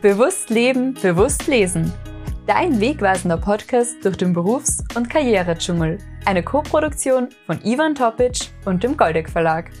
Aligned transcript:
Bewusst 0.00 0.48
leben, 0.48 0.94
bewusst 0.94 1.48
lesen. 1.48 1.92
Dein 2.46 2.78
wegweisender 2.78 3.36
Podcast 3.36 3.96
durch 4.04 4.16
den 4.16 4.32
Berufs- 4.32 4.84
und 4.94 5.10
Karrieredschungel. 5.10 5.98
Eine 6.24 6.44
Co-Produktion 6.44 7.30
von 7.46 7.60
Ivan 7.64 7.96
Topic 7.96 8.48
und 8.64 8.84
dem 8.84 8.96
Goldeck 8.96 9.28
Verlag. 9.28 9.72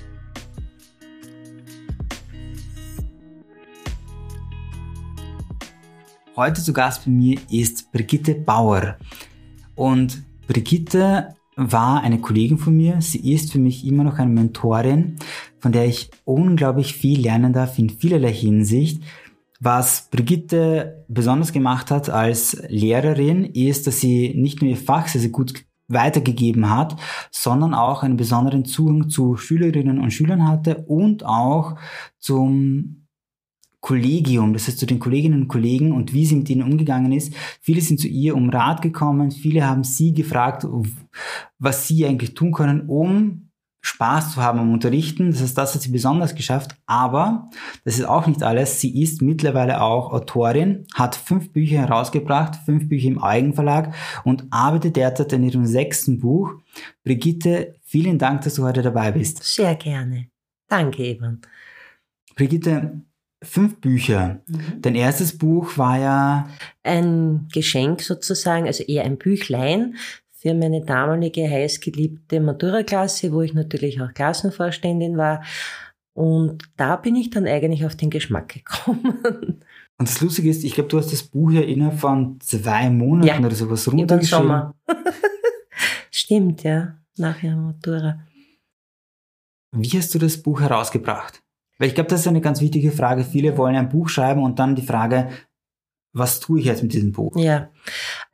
Heute 6.34 6.64
zu 6.64 6.72
Gast 6.72 7.04
bei 7.04 7.12
mir 7.12 7.38
ist 7.48 7.92
Brigitte 7.92 8.34
Bauer. 8.34 8.96
Und 9.76 10.24
Brigitte 10.48 11.36
war 11.54 12.02
eine 12.02 12.18
Kollegin 12.18 12.58
von 12.58 12.76
mir. 12.76 13.00
Sie 13.00 13.32
ist 13.32 13.52
für 13.52 13.60
mich 13.60 13.86
immer 13.86 14.02
noch 14.02 14.18
eine 14.18 14.32
Mentorin, 14.32 15.14
von 15.60 15.70
der 15.70 15.86
ich 15.86 16.10
unglaublich 16.24 16.94
viel 16.94 17.20
lernen 17.20 17.52
darf 17.52 17.78
in 17.78 17.88
vielerlei 17.88 18.32
Hinsicht. 18.32 19.00
Was 19.60 20.08
Brigitte 20.10 21.04
besonders 21.08 21.52
gemacht 21.52 21.90
hat 21.90 22.08
als 22.10 22.62
Lehrerin, 22.68 23.44
ist, 23.44 23.86
dass 23.86 24.00
sie 24.00 24.34
nicht 24.36 24.62
nur 24.62 24.70
ihr 24.70 24.76
Fach 24.76 25.08
sehr, 25.08 25.20
sehr 25.20 25.30
gut 25.30 25.64
weitergegeben 25.88 26.70
hat, 26.70 26.96
sondern 27.30 27.74
auch 27.74 28.02
einen 28.02 28.16
besonderen 28.16 28.64
Zugang 28.64 29.08
zu 29.08 29.36
Schülerinnen 29.36 29.98
und 29.98 30.12
Schülern 30.12 30.46
hatte 30.46 30.84
und 30.86 31.24
auch 31.24 31.76
zum 32.18 33.06
Kollegium, 33.80 34.52
das 34.52 34.66
heißt 34.66 34.78
zu 34.78 34.86
den 34.86 34.98
Kolleginnen 34.98 35.42
und 35.42 35.48
Kollegen 35.48 35.92
und 35.92 36.12
wie 36.12 36.26
sie 36.26 36.36
mit 36.36 36.50
ihnen 36.50 36.62
umgegangen 36.62 37.12
ist. 37.12 37.32
Viele 37.60 37.80
sind 37.80 38.00
zu 38.00 38.08
ihr 38.08 38.36
um 38.36 38.50
Rat 38.50 38.82
gekommen, 38.82 39.30
viele 39.30 39.66
haben 39.66 39.84
sie 39.84 40.12
gefragt, 40.12 40.66
was 41.58 41.88
sie 41.88 42.04
eigentlich 42.04 42.34
tun 42.34 42.52
können, 42.52 42.82
um 42.88 43.47
Spaß 43.80 44.34
zu 44.34 44.42
haben 44.42 44.58
am 44.58 44.72
Unterrichten. 44.72 45.30
Das 45.30 45.40
heißt, 45.40 45.56
das 45.56 45.74
hat 45.74 45.82
sie 45.82 45.90
besonders 45.90 46.34
geschafft. 46.34 46.76
Aber 46.86 47.48
das 47.84 47.98
ist 47.98 48.04
auch 48.04 48.26
nicht 48.26 48.42
alles. 48.42 48.80
Sie 48.80 49.00
ist 49.02 49.22
mittlerweile 49.22 49.80
auch 49.80 50.12
Autorin, 50.12 50.86
hat 50.94 51.14
fünf 51.14 51.52
Bücher 51.52 51.78
herausgebracht, 51.78 52.56
fünf 52.64 52.88
Bücher 52.88 53.08
im 53.08 53.22
Eigenverlag 53.22 53.94
und 54.24 54.46
arbeitet 54.50 54.96
derzeit 54.96 55.32
an 55.32 55.44
ihrem 55.44 55.66
sechsten 55.66 56.18
Buch. 56.18 56.54
Brigitte, 57.04 57.76
vielen 57.82 58.18
Dank, 58.18 58.42
dass 58.42 58.54
du 58.54 58.64
heute 58.64 58.82
dabei 58.82 59.12
bist. 59.12 59.42
Sehr 59.42 59.74
gerne. 59.76 60.28
Danke, 60.68 61.04
Evan. 61.04 61.40
Brigitte, 62.34 63.02
fünf 63.42 63.80
Bücher. 63.80 64.40
Mhm. 64.46 64.82
Dein 64.82 64.94
erstes 64.94 65.38
Buch 65.38 65.78
war 65.78 65.98
ja 65.98 66.48
ein 66.82 67.48
Geschenk 67.52 68.02
sozusagen, 68.02 68.66
also 68.66 68.82
eher 68.84 69.04
ein 69.04 69.18
Büchlein 69.18 69.96
für 70.38 70.54
meine 70.54 70.84
damalige 70.84 71.50
heißgeliebte 71.50 72.38
Matura-Klasse, 72.40 73.32
wo 73.32 73.42
ich 73.42 73.54
natürlich 73.54 74.00
auch 74.00 74.14
Klassenvorständin 74.14 75.16
war. 75.16 75.42
Und 76.14 76.62
da 76.76 76.94
bin 76.96 77.16
ich 77.16 77.30
dann 77.30 77.46
eigentlich 77.46 77.84
auf 77.84 77.96
den 77.96 78.10
Geschmack 78.10 78.48
gekommen. 78.54 79.62
Und 79.98 80.08
das 80.08 80.20
Lustige 80.20 80.48
ist, 80.48 80.62
ich 80.62 80.74
glaube, 80.74 80.90
du 80.90 80.98
hast 80.98 81.12
das 81.12 81.24
Buch 81.24 81.50
ja 81.50 81.62
innerhalb 81.62 81.98
von 81.98 82.40
zwei 82.40 82.88
Monaten 82.88 83.42
ja, 83.42 83.46
oder 83.46 83.54
sowas 83.54 83.90
runtergeschrieben. 83.90 84.46
Sommer. 84.46 84.74
Stimmt, 86.12 86.62
ja, 86.62 86.98
nach 87.16 87.42
ihrer 87.42 87.56
Matura. 87.56 88.20
Wie 89.72 89.98
hast 89.98 90.14
du 90.14 90.20
das 90.20 90.40
Buch 90.40 90.60
herausgebracht? 90.60 91.42
Weil 91.78 91.88
ich 91.88 91.94
glaube, 91.94 92.10
das 92.10 92.20
ist 92.20 92.28
eine 92.28 92.40
ganz 92.40 92.60
wichtige 92.60 92.92
Frage. 92.92 93.24
Viele 93.24 93.56
wollen 93.56 93.74
ein 93.74 93.88
Buch 93.88 94.08
schreiben 94.08 94.42
und 94.42 94.58
dann 94.60 94.76
die 94.76 94.82
Frage, 94.82 95.30
was 96.18 96.40
tue 96.40 96.60
ich 96.60 96.66
jetzt 96.66 96.82
mit 96.82 96.92
diesem 96.92 97.12
Buch? 97.12 97.36
Ja, 97.36 97.70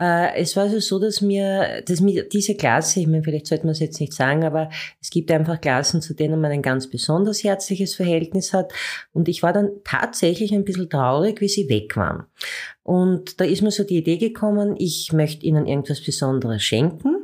äh, 0.00 0.40
es 0.40 0.56
war 0.56 0.64
also 0.64 0.80
so, 0.80 0.98
dass 0.98 1.20
mir, 1.20 1.82
dass 1.86 2.00
mir 2.00 2.28
diese 2.28 2.54
Klasse, 2.54 3.00
ich 3.00 3.06
meine, 3.06 3.22
vielleicht 3.22 3.46
sollte 3.46 3.64
man 3.64 3.72
es 3.72 3.80
jetzt 3.80 4.00
nicht 4.00 4.12
sagen, 4.12 4.44
aber 4.44 4.70
es 5.00 5.10
gibt 5.10 5.30
einfach 5.30 5.60
Klassen, 5.60 6.02
zu 6.02 6.14
denen 6.14 6.40
man 6.40 6.50
ein 6.50 6.62
ganz 6.62 6.88
besonders 6.88 7.44
herzliches 7.44 7.94
Verhältnis 7.94 8.52
hat. 8.52 8.72
Und 9.12 9.28
ich 9.28 9.42
war 9.42 9.52
dann 9.52 9.70
tatsächlich 9.84 10.52
ein 10.52 10.64
bisschen 10.64 10.90
traurig, 10.90 11.40
wie 11.40 11.48
sie 11.48 11.68
weg 11.68 11.96
waren. 11.96 12.24
Und 12.82 13.40
da 13.40 13.44
ist 13.44 13.62
mir 13.62 13.70
so 13.70 13.84
die 13.84 13.98
Idee 13.98 14.18
gekommen, 14.18 14.74
ich 14.78 15.12
möchte 15.12 15.46
ihnen 15.46 15.66
irgendwas 15.66 16.02
Besonderes 16.02 16.62
schenken 16.62 17.16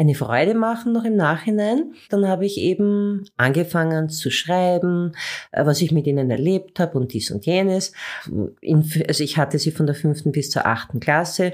eine 0.00 0.14
Freude 0.14 0.54
machen 0.54 0.92
noch 0.92 1.04
im 1.04 1.14
Nachhinein. 1.14 1.92
Dann 2.08 2.26
habe 2.26 2.46
ich 2.46 2.56
eben 2.56 3.26
angefangen 3.36 4.08
zu 4.08 4.30
schreiben, 4.30 5.12
äh, 5.52 5.66
was 5.66 5.82
ich 5.82 5.92
mit 5.92 6.06
ihnen 6.06 6.30
erlebt 6.30 6.80
habe 6.80 6.98
und 6.98 7.12
dies 7.12 7.30
und 7.30 7.44
jenes. 7.44 7.92
also 8.26 9.22
ich 9.22 9.36
hatte 9.36 9.58
sie 9.58 9.70
von 9.70 9.84
der 9.84 9.94
fünften 9.94 10.32
bis 10.32 10.50
zur 10.50 10.64
achten 10.64 11.00
Klasse 11.00 11.52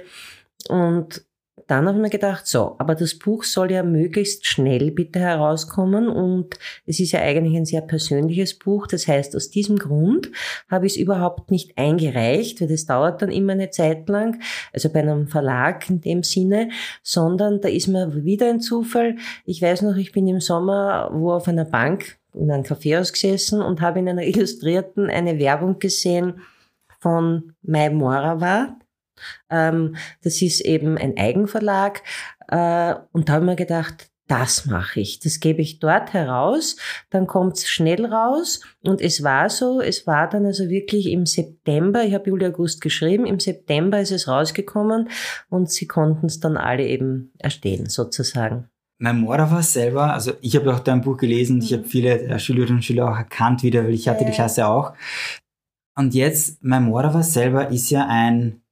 und 0.68 1.24
dann 1.66 1.86
habe 1.86 1.98
ich 1.98 2.02
mir 2.02 2.10
gedacht, 2.10 2.46
so, 2.46 2.76
aber 2.78 2.94
das 2.94 3.18
Buch 3.18 3.42
soll 3.42 3.72
ja 3.72 3.82
möglichst 3.82 4.46
schnell 4.46 4.92
bitte 4.92 5.18
herauskommen 5.18 6.08
und 6.08 6.58
es 6.86 7.00
ist 7.00 7.12
ja 7.12 7.20
eigentlich 7.20 7.56
ein 7.56 7.64
sehr 7.64 7.80
persönliches 7.80 8.58
Buch. 8.58 8.86
Das 8.86 9.08
heißt, 9.08 9.34
aus 9.34 9.50
diesem 9.50 9.76
Grund 9.76 10.30
habe 10.70 10.86
ich 10.86 10.92
es 10.92 10.98
überhaupt 10.98 11.50
nicht 11.50 11.76
eingereicht, 11.76 12.60
weil 12.60 12.68
das 12.68 12.86
dauert 12.86 13.20
dann 13.20 13.32
immer 13.32 13.52
eine 13.52 13.70
Zeit 13.70 14.08
lang, 14.08 14.40
also 14.72 14.88
bei 14.90 15.00
einem 15.00 15.26
Verlag 15.26 15.90
in 15.90 16.00
dem 16.00 16.22
Sinne, 16.22 16.70
sondern 17.02 17.60
da 17.60 17.68
ist 17.68 17.88
mir 17.88 18.24
wieder 18.24 18.48
ein 18.48 18.60
Zufall. 18.60 19.16
Ich 19.44 19.60
weiß 19.60 19.82
noch, 19.82 19.96
ich 19.96 20.12
bin 20.12 20.28
im 20.28 20.40
Sommer 20.40 21.10
wo 21.12 21.32
auf 21.32 21.48
einer 21.48 21.64
Bank 21.64 22.18
in 22.32 22.50
einem 22.50 22.62
Kaffeehaus 22.62 23.12
gesessen 23.12 23.60
und 23.60 23.80
habe 23.80 23.98
in 23.98 24.08
einer 24.08 24.22
Illustrierten 24.26 25.10
eine 25.10 25.38
Werbung 25.38 25.78
gesehen 25.78 26.40
von 27.00 27.52
Mai 27.62 27.90
Morava 27.90 28.76
ähm, 29.50 29.96
das 30.22 30.42
ist 30.42 30.60
eben 30.60 30.98
ein 30.98 31.16
Eigenverlag. 31.16 32.02
Äh, 32.48 32.94
und 33.12 33.28
da 33.28 33.34
habe 33.34 33.44
ich 33.44 33.50
mir 33.50 33.56
gedacht, 33.56 34.10
das 34.28 34.66
mache 34.66 35.00
ich, 35.00 35.20
das 35.20 35.40
gebe 35.40 35.62
ich 35.62 35.78
dort 35.78 36.12
heraus, 36.12 36.76
dann 37.10 37.26
kommt 37.26 37.58
es 37.58 37.68
schnell 37.68 38.04
raus 38.04 38.60
und 38.82 39.00
es 39.00 39.22
war 39.22 39.48
so, 39.50 39.80
es 39.80 40.06
war 40.06 40.28
dann 40.28 40.46
also 40.46 40.68
wirklich 40.68 41.10
im 41.10 41.26
September, 41.26 42.02
ich 42.02 42.14
habe 42.14 42.28
Juli 42.28 42.46
August 42.46 42.80
geschrieben, 42.80 43.24
im 43.24 43.38
September 43.38 44.00
ist 44.00 44.10
es 44.10 44.26
rausgekommen 44.26 45.10
und 45.48 45.70
sie 45.70 45.86
konnten 45.86 46.26
es 46.26 46.40
dann 46.40 46.56
alle 46.56 46.86
eben 46.86 47.32
erstehen 47.38 47.88
sozusagen. 47.88 48.68
Mein 48.98 49.20
Mora 49.20 49.50
war 49.50 49.62
selber, 49.62 50.12
also 50.14 50.32
ich 50.40 50.56
habe 50.56 50.74
auch 50.74 50.80
dein 50.80 51.02
Buch 51.02 51.18
gelesen, 51.18 51.60
ich 51.60 51.72
habe 51.72 51.82
mhm. 51.82 51.88
viele 51.88 52.38
Schülerinnen 52.38 52.76
und 52.76 52.82
Schüler 52.82 53.10
auch 53.10 53.16
erkannt 53.16 53.62
wieder, 53.62 53.84
weil 53.84 53.94
ich 53.94 54.08
hatte 54.08 54.24
die 54.24 54.32
Klasse 54.32 54.66
auch. 54.66 54.94
Und 55.94 56.14
jetzt, 56.14 56.62
mein 56.62 56.84
Mora 56.84 57.12
war 57.14 57.22
selber 57.22 57.70
ist 57.70 57.90
ja 57.90 58.06
ein 58.08 58.62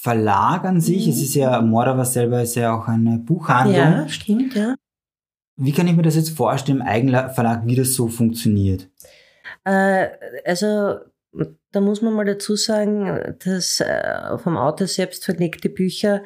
Verlag 0.00 0.64
an 0.64 0.80
sich. 0.80 1.06
Mhm. 1.06 1.12
Es 1.12 1.22
ist 1.22 1.34
ja, 1.34 1.60
Morava 1.60 2.04
selber 2.04 2.42
ist 2.42 2.54
ja 2.54 2.74
auch 2.74 2.86
eine 2.88 3.18
Buchhandlung. 3.18 3.76
Ja, 3.76 4.08
stimmt, 4.08 4.54
ja. 4.54 4.74
Wie 5.56 5.72
kann 5.72 5.88
ich 5.88 5.96
mir 5.96 6.02
das 6.02 6.14
jetzt 6.14 6.30
vorstellen 6.30 6.80
im 6.80 6.86
Eigenverlag, 6.86 7.66
wie 7.66 7.74
das 7.74 7.94
so 7.94 8.06
funktioniert? 8.06 8.88
Äh, 9.64 10.06
also, 10.44 10.98
da 11.72 11.80
muss 11.80 12.00
man 12.00 12.14
mal 12.14 12.24
dazu 12.24 12.54
sagen, 12.54 13.36
dass 13.44 13.80
äh, 13.80 14.38
vom 14.38 14.56
Autor 14.56 14.86
selbst 14.86 15.24
verlegte 15.24 15.68
Bücher 15.68 16.22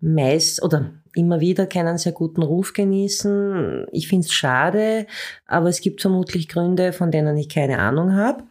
meist 0.00 0.62
oder 0.62 0.92
immer 1.16 1.40
wieder 1.40 1.66
keinen 1.66 1.98
sehr 1.98 2.12
guten 2.12 2.42
Ruf 2.42 2.74
genießen. 2.74 3.86
Ich 3.90 4.06
finde 4.06 4.26
es 4.26 4.32
schade, 4.32 5.06
aber 5.46 5.68
es 5.68 5.80
gibt 5.80 6.00
vermutlich 6.00 6.48
Gründe, 6.48 6.92
von 6.92 7.10
denen 7.10 7.36
ich 7.36 7.48
keine 7.48 7.78
Ahnung 7.78 8.14
habe. 8.14 8.44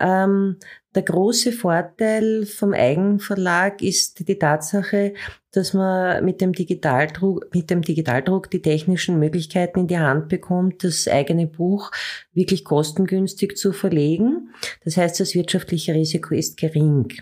Ähm, 0.00 0.56
der 0.94 1.02
große 1.02 1.52
Vorteil 1.52 2.46
vom 2.46 2.72
Eigenverlag 2.72 3.82
ist 3.82 4.26
die 4.26 4.38
Tatsache, 4.38 5.14
dass 5.52 5.74
man 5.74 6.24
mit 6.24 6.40
dem 6.40 6.52
Digitaldruck, 6.52 7.54
mit 7.54 7.70
dem 7.70 7.82
Digitaldruck 7.82 8.50
die 8.50 8.62
technischen 8.62 9.18
Möglichkeiten 9.18 9.80
in 9.80 9.86
die 9.86 9.98
Hand 9.98 10.28
bekommt, 10.28 10.84
das 10.84 11.06
eigene 11.06 11.46
Buch 11.46 11.90
wirklich 12.32 12.64
kostengünstig 12.64 13.56
zu 13.56 13.72
verlegen. 13.72 14.50
Das 14.84 14.96
heißt, 14.96 15.20
das 15.20 15.34
wirtschaftliche 15.34 15.94
Risiko 15.94 16.34
ist 16.34 16.56
gering. 16.56 17.12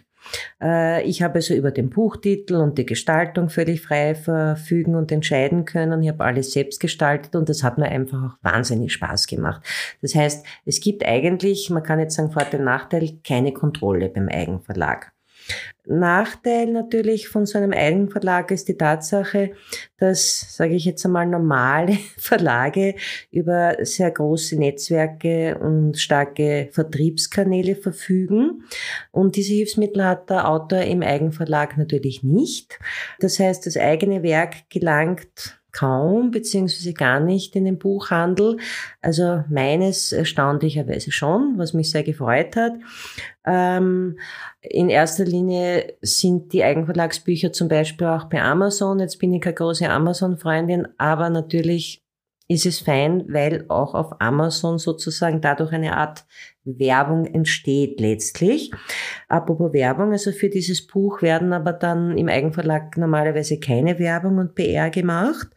Äh, 0.62 1.02
ich 1.04 1.22
habe 1.22 1.36
also 1.36 1.54
über 1.54 1.70
den 1.70 1.90
Buchtitel 1.90 2.56
und 2.56 2.78
die 2.78 2.86
Gestaltung 2.86 3.48
völlig 3.48 3.82
frei 3.82 4.14
verfügen 4.14 4.94
und 4.94 5.12
entscheiden 5.12 5.64
können. 5.64 6.02
Ich 6.02 6.08
habe 6.08 6.24
alles 6.24 6.52
selbst 6.52 6.80
gestaltet 6.80 7.36
und 7.36 7.48
das 7.48 7.62
hat 7.62 7.78
mir 7.78 7.86
einfach 7.86 8.22
auch 8.22 8.36
wahnsinnig 8.42 8.92
Spaß 8.92 9.26
gemacht. 9.26 9.62
Das 10.02 10.14
heißt, 10.14 10.46
es 10.64 10.80
gibt 10.80 11.04
eigentlich, 11.04 11.70
man 11.70 11.82
kann 11.82 12.00
jetzt 12.00 12.16
sagen 12.16 12.32
Vorteil, 12.32 12.62
Nachteil, 12.62 13.18
keine 13.24 13.52
Kontrolle 13.52 14.08
beim 14.08 14.28
Eigenverlag. 14.28 15.12
Nachteil 15.88 16.72
natürlich 16.72 17.28
von 17.28 17.46
so 17.46 17.58
einem 17.58 17.72
Eigenverlag 17.72 18.50
ist 18.50 18.68
die 18.68 18.76
Tatsache, 18.76 19.52
dass, 19.98 20.56
sage 20.56 20.74
ich 20.74 20.84
jetzt 20.84 21.04
einmal, 21.06 21.26
normale 21.26 21.96
Verlage 22.18 22.96
über 23.30 23.76
sehr 23.80 24.10
große 24.10 24.56
Netzwerke 24.56 25.58
und 25.58 25.96
starke 25.96 26.68
Vertriebskanäle 26.72 27.76
verfügen. 27.76 28.64
Und 29.12 29.36
diese 29.36 29.54
Hilfsmittel 29.54 30.04
hat 30.04 30.28
der 30.28 30.48
Autor 30.48 30.80
im 30.80 31.02
Eigenverlag 31.02 31.76
natürlich 31.78 32.22
nicht. 32.24 32.78
Das 33.20 33.38
heißt, 33.38 33.66
das 33.66 33.76
eigene 33.76 34.22
Werk 34.22 34.68
gelangt 34.70 35.60
kaum 35.76 36.30
beziehungsweise 36.30 36.94
gar 36.94 37.20
nicht 37.20 37.54
in 37.54 37.64
den 37.64 37.78
Buchhandel. 37.78 38.56
Also 39.02 39.44
meines 39.50 40.12
erstaunlicherweise 40.12 41.12
schon, 41.12 41.54
was 41.58 41.74
mich 41.74 41.90
sehr 41.90 42.02
gefreut 42.02 42.56
hat. 42.56 42.72
Ähm, 43.44 44.18
in 44.62 44.88
erster 44.88 45.24
Linie 45.24 45.94
sind 46.00 46.52
die 46.52 46.64
Eigenverlagsbücher 46.64 47.52
zum 47.52 47.68
Beispiel 47.68 48.06
auch 48.06 48.24
bei 48.24 48.42
Amazon. 48.42 48.98
Jetzt 49.00 49.18
bin 49.18 49.34
ich 49.34 49.42
keine 49.42 49.54
große 49.54 49.88
Amazon-Freundin, 49.88 50.88
aber 50.96 51.28
natürlich 51.28 52.05
ist 52.48 52.66
es 52.66 52.80
fein, 52.80 53.24
weil 53.28 53.64
auch 53.68 53.94
auf 53.94 54.20
Amazon 54.20 54.78
sozusagen 54.78 55.40
dadurch 55.40 55.72
eine 55.72 55.96
Art 55.96 56.24
Werbung 56.64 57.26
entsteht 57.26 58.00
letztlich. 58.00 58.70
Apropos 59.28 59.72
Werbung, 59.72 60.12
also 60.12 60.32
für 60.32 60.48
dieses 60.48 60.86
Buch 60.86 61.22
werden 61.22 61.52
aber 61.52 61.72
dann 61.72 62.16
im 62.16 62.28
Eigenverlag 62.28 62.96
normalerweise 62.96 63.58
keine 63.58 63.98
Werbung 63.98 64.38
und 64.38 64.54
PR 64.54 64.90
gemacht 64.90 65.48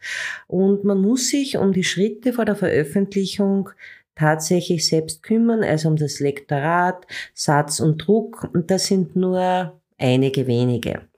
und 0.46 0.84
man 0.84 1.00
muss 1.00 1.28
sich 1.28 1.56
um 1.56 1.72
die 1.72 1.84
Schritte 1.84 2.32
vor 2.32 2.44
der 2.44 2.56
Veröffentlichung 2.56 3.70
tatsächlich 4.14 4.86
selbst 4.86 5.22
kümmern, 5.22 5.62
also 5.62 5.88
um 5.88 5.96
das 5.96 6.20
Lektorat, 6.20 7.06
Satz 7.34 7.80
und 7.80 7.98
Druck 7.98 8.48
und 8.52 8.70
das 8.70 8.86
sind 8.86 9.16
nur 9.16 9.80
einige 9.98 10.46
wenige. 10.46 11.09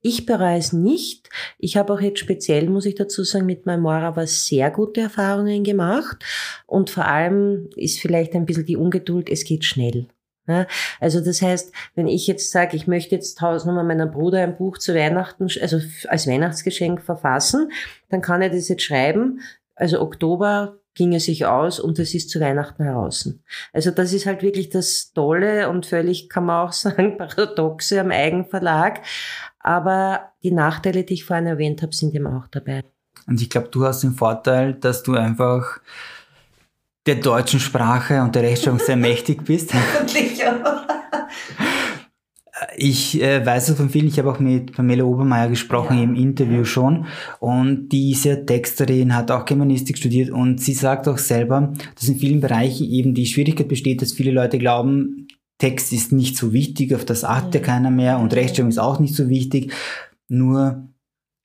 Ich 0.00 0.26
bereue 0.26 0.58
es 0.58 0.72
nicht. 0.72 1.28
Ich 1.58 1.76
habe 1.76 1.92
auch 1.92 2.00
jetzt 2.00 2.20
speziell, 2.20 2.68
muss 2.68 2.86
ich 2.86 2.94
dazu 2.94 3.24
sagen, 3.24 3.46
mit 3.46 3.66
meinem 3.66 3.82
Mora 3.82 4.16
was 4.16 4.46
sehr 4.46 4.70
gute 4.70 5.02
Erfahrungen 5.02 5.64
gemacht. 5.64 6.24
Und 6.66 6.90
vor 6.90 7.06
allem 7.06 7.70
ist 7.76 8.00
vielleicht 8.00 8.34
ein 8.34 8.46
bisschen 8.46 8.66
die 8.66 8.76
Ungeduld, 8.76 9.28
es 9.28 9.44
geht 9.44 9.64
schnell. 9.64 10.08
Ja, 10.46 10.66
also 11.00 11.24
das 11.24 11.40
heißt, 11.40 11.72
wenn 11.94 12.06
ich 12.06 12.26
jetzt 12.26 12.50
sage, 12.50 12.76
ich 12.76 12.86
möchte 12.86 13.14
jetzt 13.14 13.38
tausendmal 13.38 13.84
meinem 13.84 14.10
Bruder 14.10 14.42
ein 14.42 14.56
Buch 14.56 14.76
zu 14.76 14.94
Weihnachten, 14.94 15.48
also 15.60 15.78
als 16.08 16.26
Weihnachtsgeschenk 16.26 17.00
verfassen, 17.00 17.70
dann 18.10 18.20
kann 18.20 18.42
er 18.42 18.50
das 18.50 18.68
jetzt 18.68 18.82
schreiben. 18.82 19.40
Also 19.74 20.00
Oktober 20.02 20.78
ging 20.94 21.14
es 21.14 21.24
sich 21.24 21.46
aus 21.46 21.80
und 21.80 21.98
es 21.98 22.14
ist 22.14 22.30
zu 22.30 22.40
Weihnachten 22.40 22.82
heraus. 22.84 23.28
Also 23.72 23.90
das 23.90 24.12
ist 24.12 24.26
halt 24.26 24.42
wirklich 24.42 24.70
das 24.70 25.12
Tolle 25.12 25.68
und 25.68 25.86
völlig, 25.86 26.28
kann 26.28 26.46
man 26.46 26.66
auch 26.66 26.72
sagen, 26.72 27.16
paradoxe 27.16 28.00
am 28.00 28.10
Eigenverlag. 28.10 29.00
Aber 29.58 30.32
die 30.42 30.52
Nachteile, 30.52 31.04
die 31.04 31.14
ich 31.14 31.24
vorhin 31.24 31.46
erwähnt 31.46 31.82
habe, 31.82 31.94
sind 31.94 32.14
eben 32.14 32.26
auch 32.26 32.46
dabei. 32.48 32.84
Und 33.26 33.40
ich 33.40 33.48
glaube, 33.50 33.68
du 33.68 33.84
hast 33.84 34.02
den 34.02 34.12
Vorteil, 34.12 34.74
dass 34.74 35.02
du 35.02 35.14
einfach 35.14 35.80
der 37.06 37.16
deutschen 37.16 37.60
Sprache 37.60 38.22
und 38.22 38.34
der 38.34 38.42
Rechtschreibung 38.42 38.80
sehr 38.80 38.96
mächtig 38.96 39.44
bist. 39.44 39.74
Hoffentlich, 39.74 40.38
ja. 40.38 40.86
Ich 42.76 43.20
äh, 43.22 43.44
weiß 43.44 43.68
es 43.68 43.76
von 43.76 43.90
vielen, 43.90 44.08
ich 44.08 44.18
habe 44.18 44.30
auch 44.30 44.40
mit 44.40 44.72
Pamela 44.72 45.04
Obermeier 45.04 45.48
gesprochen 45.48 45.96
ja. 45.96 46.04
im 46.04 46.14
Interview 46.14 46.64
schon 46.64 47.06
und 47.38 47.88
diese 47.90 48.46
Texterin 48.46 49.14
hat 49.14 49.30
auch 49.30 49.44
Germanistik 49.44 49.98
studiert 49.98 50.30
und 50.30 50.60
sie 50.60 50.74
sagt 50.74 51.06
auch 51.06 51.18
selber, 51.18 51.72
dass 51.94 52.08
in 52.08 52.16
vielen 52.16 52.40
Bereichen 52.40 52.88
eben 52.88 53.14
die 53.14 53.26
Schwierigkeit 53.26 53.68
besteht, 53.68 54.02
dass 54.02 54.12
viele 54.12 54.32
Leute 54.32 54.58
glauben, 54.58 55.28
Text 55.58 55.92
ist 55.92 56.12
nicht 56.12 56.36
so 56.36 56.52
wichtig, 56.52 56.94
auf 56.94 57.04
das 57.04 57.24
achtet 57.24 57.54
ja 57.54 57.60
keiner 57.60 57.90
mehr 57.90 58.18
und 58.18 58.34
Rechtschreibung 58.34 58.70
ist 58.70 58.78
auch 58.78 58.98
nicht 58.98 59.14
so 59.14 59.28
wichtig. 59.28 59.72
Nur 60.28 60.88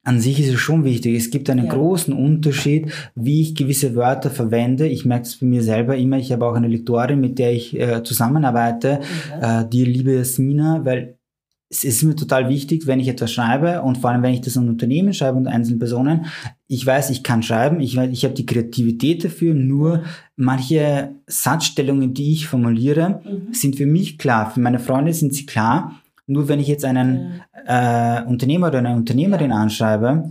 an 0.03 0.19
sich 0.19 0.39
ist 0.39 0.49
es 0.49 0.59
schon 0.59 0.83
wichtig. 0.83 1.15
Es 1.15 1.29
gibt 1.29 1.49
einen 1.49 1.67
ja. 1.67 1.73
großen 1.73 2.13
Unterschied, 2.13 2.91
wie 3.15 3.41
ich 3.41 3.53
gewisse 3.53 3.95
Wörter 3.95 4.31
verwende. 4.31 4.87
Ich 4.87 5.05
merke 5.05 5.25
es 5.25 5.37
bei 5.37 5.45
mir 5.45 5.61
selber 5.61 5.95
immer. 5.95 6.17
Ich 6.17 6.31
habe 6.31 6.45
auch 6.45 6.55
eine 6.55 6.67
Lektorin, 6.67 7.19
mit 7.19 7.37
der 7.37 7.53
ich 7.53 7.79
äh, 7.79 8.03
zusammenarbeite, 8.03 9.01
mhm. 9.01 9.43
äh, 9.43 9.69
die 9.69 9.85
liebe 9.85 10.15
Jasmina, 10.15 10.83
weil 10.83 11.18
es 11.71 11.83
ist 11.83 12.03
mir 12.03 12.15
total 12.15 12.49
wichtig, 12.49 12.87
wenn 12.87 12.99
ich 12.99 13.07
etwas 13.07 13.31
schreibe 13.31 13.83
und 13.83 13.99
vor 13.99 14.09
allem, 14.09 14.23
wenn 14.23 14.33
ich 14.33 14.41
das 14.41 14.57
an 14.57 14.69
Unternehmen 14.69 15.13
schreibe 15.13 15.37
und 15.37 15.47
einzelnen 15.47 15.77
Personen. 15.77 16.25
Ich 16.67 16.83
weiß, 16.83 17.11
ich 17.11 17.23
kann 17.23 17.43
schreiben, 17.43 17.79
ich 17.79 17.95
weiß, 17.95 18.09
ich 18.11 18.25
habe 18.25 18.33
die 18.33 18.45
Kreativität 18.45 19.23
dafür, 19.23 19.53
nur 19.53 20.03
manche 20.35 21.11
Satzstellungen, 21.27 22.15
die 22.15 22.33
ich 22.33 22.47
formuliere, 22.47 23.21
mhm. 23.23 23.53
sind 23.53 23.75
für 23.75 23.85
mich 23.85 24.17
klar. 24.17 24.49
Für 24.49 24.59
meine 24.59 24.79
Freunde 24.79 25.13
sind 25.13 25.33
sie 25.33 25.45
klar. 25.45 25.99
Nur 26.25 26.47
wenn 26.47 26.59
ich 26.59 26.67
jetzt 26.67 26.85
einen 26.85 27.41
äh, 27.65 28.23
Unternehmer 28.23 28.67
oder 28.67 28.79
eine 28.79 28.95
Unternehmerin 28.95 29.51
anschreibe, 29.51 30.29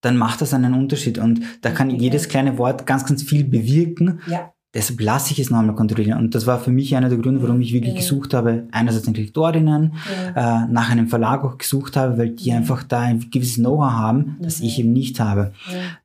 dann 0.00 0.16
macht 0.16 0.42
das 0.42 0.52
einen 0.52 0.74
Unterschied. 0.74 1.18
Und 1.18 1.40
da 1.62 1.70
kann 1.70 1.90
jedes 1.90 2.28
kleine 2.28 2.58
Wort 2.58 2.86
ganz, 2.86 3.06
ganz 3.06 3.22
viel 3.22 3.44
bewirken. 3.44 4.20
Ja. 4.26 4.53
Deshalb 4.74 5.00
lasse 5.00 5.32
ich 5.32 5.38
es 5.38 5.50
nochmal 5.50 5.74
kontrollieren. 5.74 6.18
Und 6.18 6.34
das 6.34 6.46
war 6.46 6.58
für 6.58 6.72
mich 6.72 6.96
einer 6.96 7.08
der 7.08 7.18
Gründe, 7.18 7.42
warum 7.42 7.60
ich 7.60 7.72
wirklich 7.72 7.94
ja. 7.94 8.00
gesucht 8.00 8.34
habe, 8.34 8.64
einerseits 8.72 9.06
nach 9.06 9.14
Lektorinnen, 9.14 9.94
ja. 10.34 10.64
äh, 10.64 10.68
nach 10.68 10.90
einem 10.90 11.06
Verlag 11.06 11.44
auch 11.44 11.56
gesucht 11.56 11.96
habe, 11.96 12.18
weil 12.18 12.30
die 12.30 12.48
ja. 12.48 12.56
einfach 12.56 12.82
da 12.82 13.00
ein 13.00 13.24
gewisses 13.30 13.56
Know-how 13.56 13.92
haben, 13.92 14.36
das 14.40 14.60
ich 14.60 14.80
eben 14.80 14.92
nicht 14.92 15.20
habe. 15.20 15.52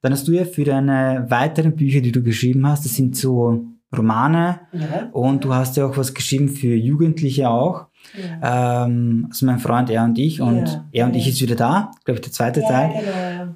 Dann 0.01 0.13
hast 0.13 0.27
du 0.27 0.31
ja 0.31 0.45
für 0.45 0.63
deine 0.63 1.25
weiteren 1.30 1.75
Bücher, 1.75 2.01
die 2.01 2.12
du 2.12 2.21
geschrieben 2.21 2.66
hast, 2.68 2.86
das 2.86 2.95
sind 2.95 3.16
so 3.16 3.66
Romane 3.95 4.60
und 5.13 5.44
du 5.44 5.54
hast 5.54 5.75
ja 5.77 5.88
auch 5.88 5.98
was 5.98 6.13
geschrieben 6.13 6.48
für 6.48 6.75
Jugendliche 6.75 7.50
auch. 7.50 7.88
Ähm, 8.42 9.27
also 9.30 9.45
mein 9.45 9.60
Freund, 9.60 9.89
er 9.89 10.04
und 10.04 10.18
ich. 10.18 10.42
Und 10.42 10.83
er 10.92 11.06
und 11.06 11.15
ich 11.15 11.27
ist 11.27 11.42
wieder 11.42 11.56
da, 11.56 11.92
glaube 12.06 12.19
ich, 12.19 12.22
der 12.22 12.31
zweite 12.31 12.62
Teil. 12.62 12.89
Genau, 12.89 13.56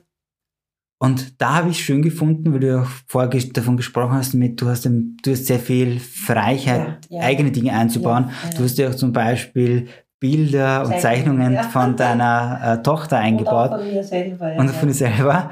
und 1.04 1.42
da 1.42 1.56
habe 1.56 1.70
ich 1.70 1.84
schön 1.84 2.02
gefunden, 2.02 2.54
weil 2.54 2.62
du 2.62 2.82
auch 2.82 2.88
vorher 3.08 3.30
davon 3.52 3.76
gesprochen 3.76 4.14
hast, 4.14 4.36
mit, 4.36 4.62
du 4.62 4.70
hast, 4.70 4.86
du 4.86 5.32
hast 5.32 5.48
sehr 5.48 5.60
viel 5.60 6.00
Freiheit, 6.00 7.10
eigene 7.20 7.52
Dinge 7.52 7.74
einzubauen. 7.74 8.30
Du 8.56 8.64
hast 8.64 8.78
ja 8.78 8.88
auch 8.88 8.96
zum 8.96 9.12
Beispiel 9.12 9.90
Bilder 10.22 10.86
und 10.86 11.02
Zeichnungen 11.02 11.62
von 11.74 11.98
deiner 11.98 12.78
äh, 12.80 12.84
Tochter 12.84 13.18
eingebaut. 13.18 13.72
Und 13.72 13.80
von 13.80 13.94
mir 13.94 14.04
selber. 14.06 14.56
Und 14.56 14.70
von 14.70 14.88
dir 14.88 14.94
selber. 14.94 15.52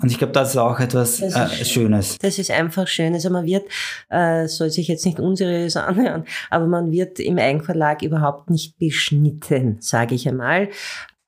Und 0.00 0.12
ich 0.12 0.18
glaube, 0.18 0.32
das 0.32 0.50
ist 0.50 0.56
auch 0.58 0.78
etwas 0.78 1.22
äh, 1.22 1.64
Schönes. 1.64 2.16
Das 2.18 2.38
ist 2.38 2.52
einfach 2.52 2.86
schön. 2.86 3.14
Also 3.14 3.30
man 3.30 3.46
wird, 3.46 3.66
äh, 4.10 4.46
soll 4.46 4.70
sich 4.70 4.86
jetzt 4.86 5.04
nicht 5.04 5.18
unseriös 5.18 5.76
anhören, 5.76 6.22
aber 6.50 6.68
man 6.68 6.92
wird 6.92 7.18
im 7.18 7.36
Eigenverlag 7.38 8.02
überhaupt 8.02 8.48
nicht 8.48 8.78
beschnitten, 8.78 9.78
sage 9.80 10.14
ich 10.14 10.28
einmal. 10.28 10.68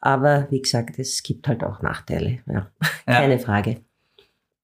Aber 0.00 0.46
wie 0.50 0.62
gesagt, 0.62 0.98
es 0.98 1.22
gibt 1.22 1.46
halt 1.46 1.62
auch 1.62 1.82
Nachteile. 1.82 2.38
Ja, 2.46 2.70
keine 3.06 3.38
Frage. 3.38 3.80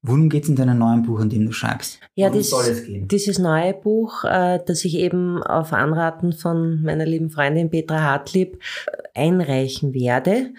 Worum 0.03 0.29
geht 0.29 0.45
es 0.45 0.49
in 0.49 0.57
deinem 0.57 0.79
neuen 0.79 1.03
Buch, 1.03 1.19
an 1.19 1.31
dem 1.31 1.47
du 1.47 1.53
schreibst? 1.53 1.99
Ja, 2.15 2.31
dies, 2.31 2.55
dieses 2.87 3.41
neue 3.41 3.75
Buch, 3.75 4.23
äh, 4.25 4.61
das 4.65 4.85
ich 4.85 4.95
eben 4.95 5.43
auf 5.43 5.73
Anraten 5.73 6.33
von 6.33 6.81
meiner 6.83 7.05
lieben 7.05 7.31
Freundin 7.31 7.71
Petra 7.71 8.03
Hartlieb 8.03 8.63
äh, 8.87 9.21
einreichen 9.21 9.95
werde, 9.95 10.53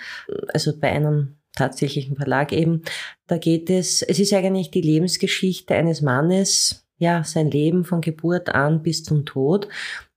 also 0.54 0.78
bei 0.78 0.92
einem 0.92 1.38
tatsächlichen 1.56 2.18
Verlag 2.18 2.52
eben. 2.52 2.84
Da 3.26 3.38
geht 3.38 3.70
es, 3.70 4.02
es 4.02 4.20
ist 4.20 4.34
eigentlich 4.34 4.70
die 4.70 4.82
Lebensgeschichte 4.82 5.76
eines 5.76 6.02
Mannes, 6.02 6.86
ja, 6.98 7.24
sein 7.24 7.50
Leben 7.50 7.86
von 7.86 8.02
Geburt 8.02 8.50
an 8.50 8.84
bis 8.84 9.04
zum 9.04 9.26
Tod. 9.26 9.70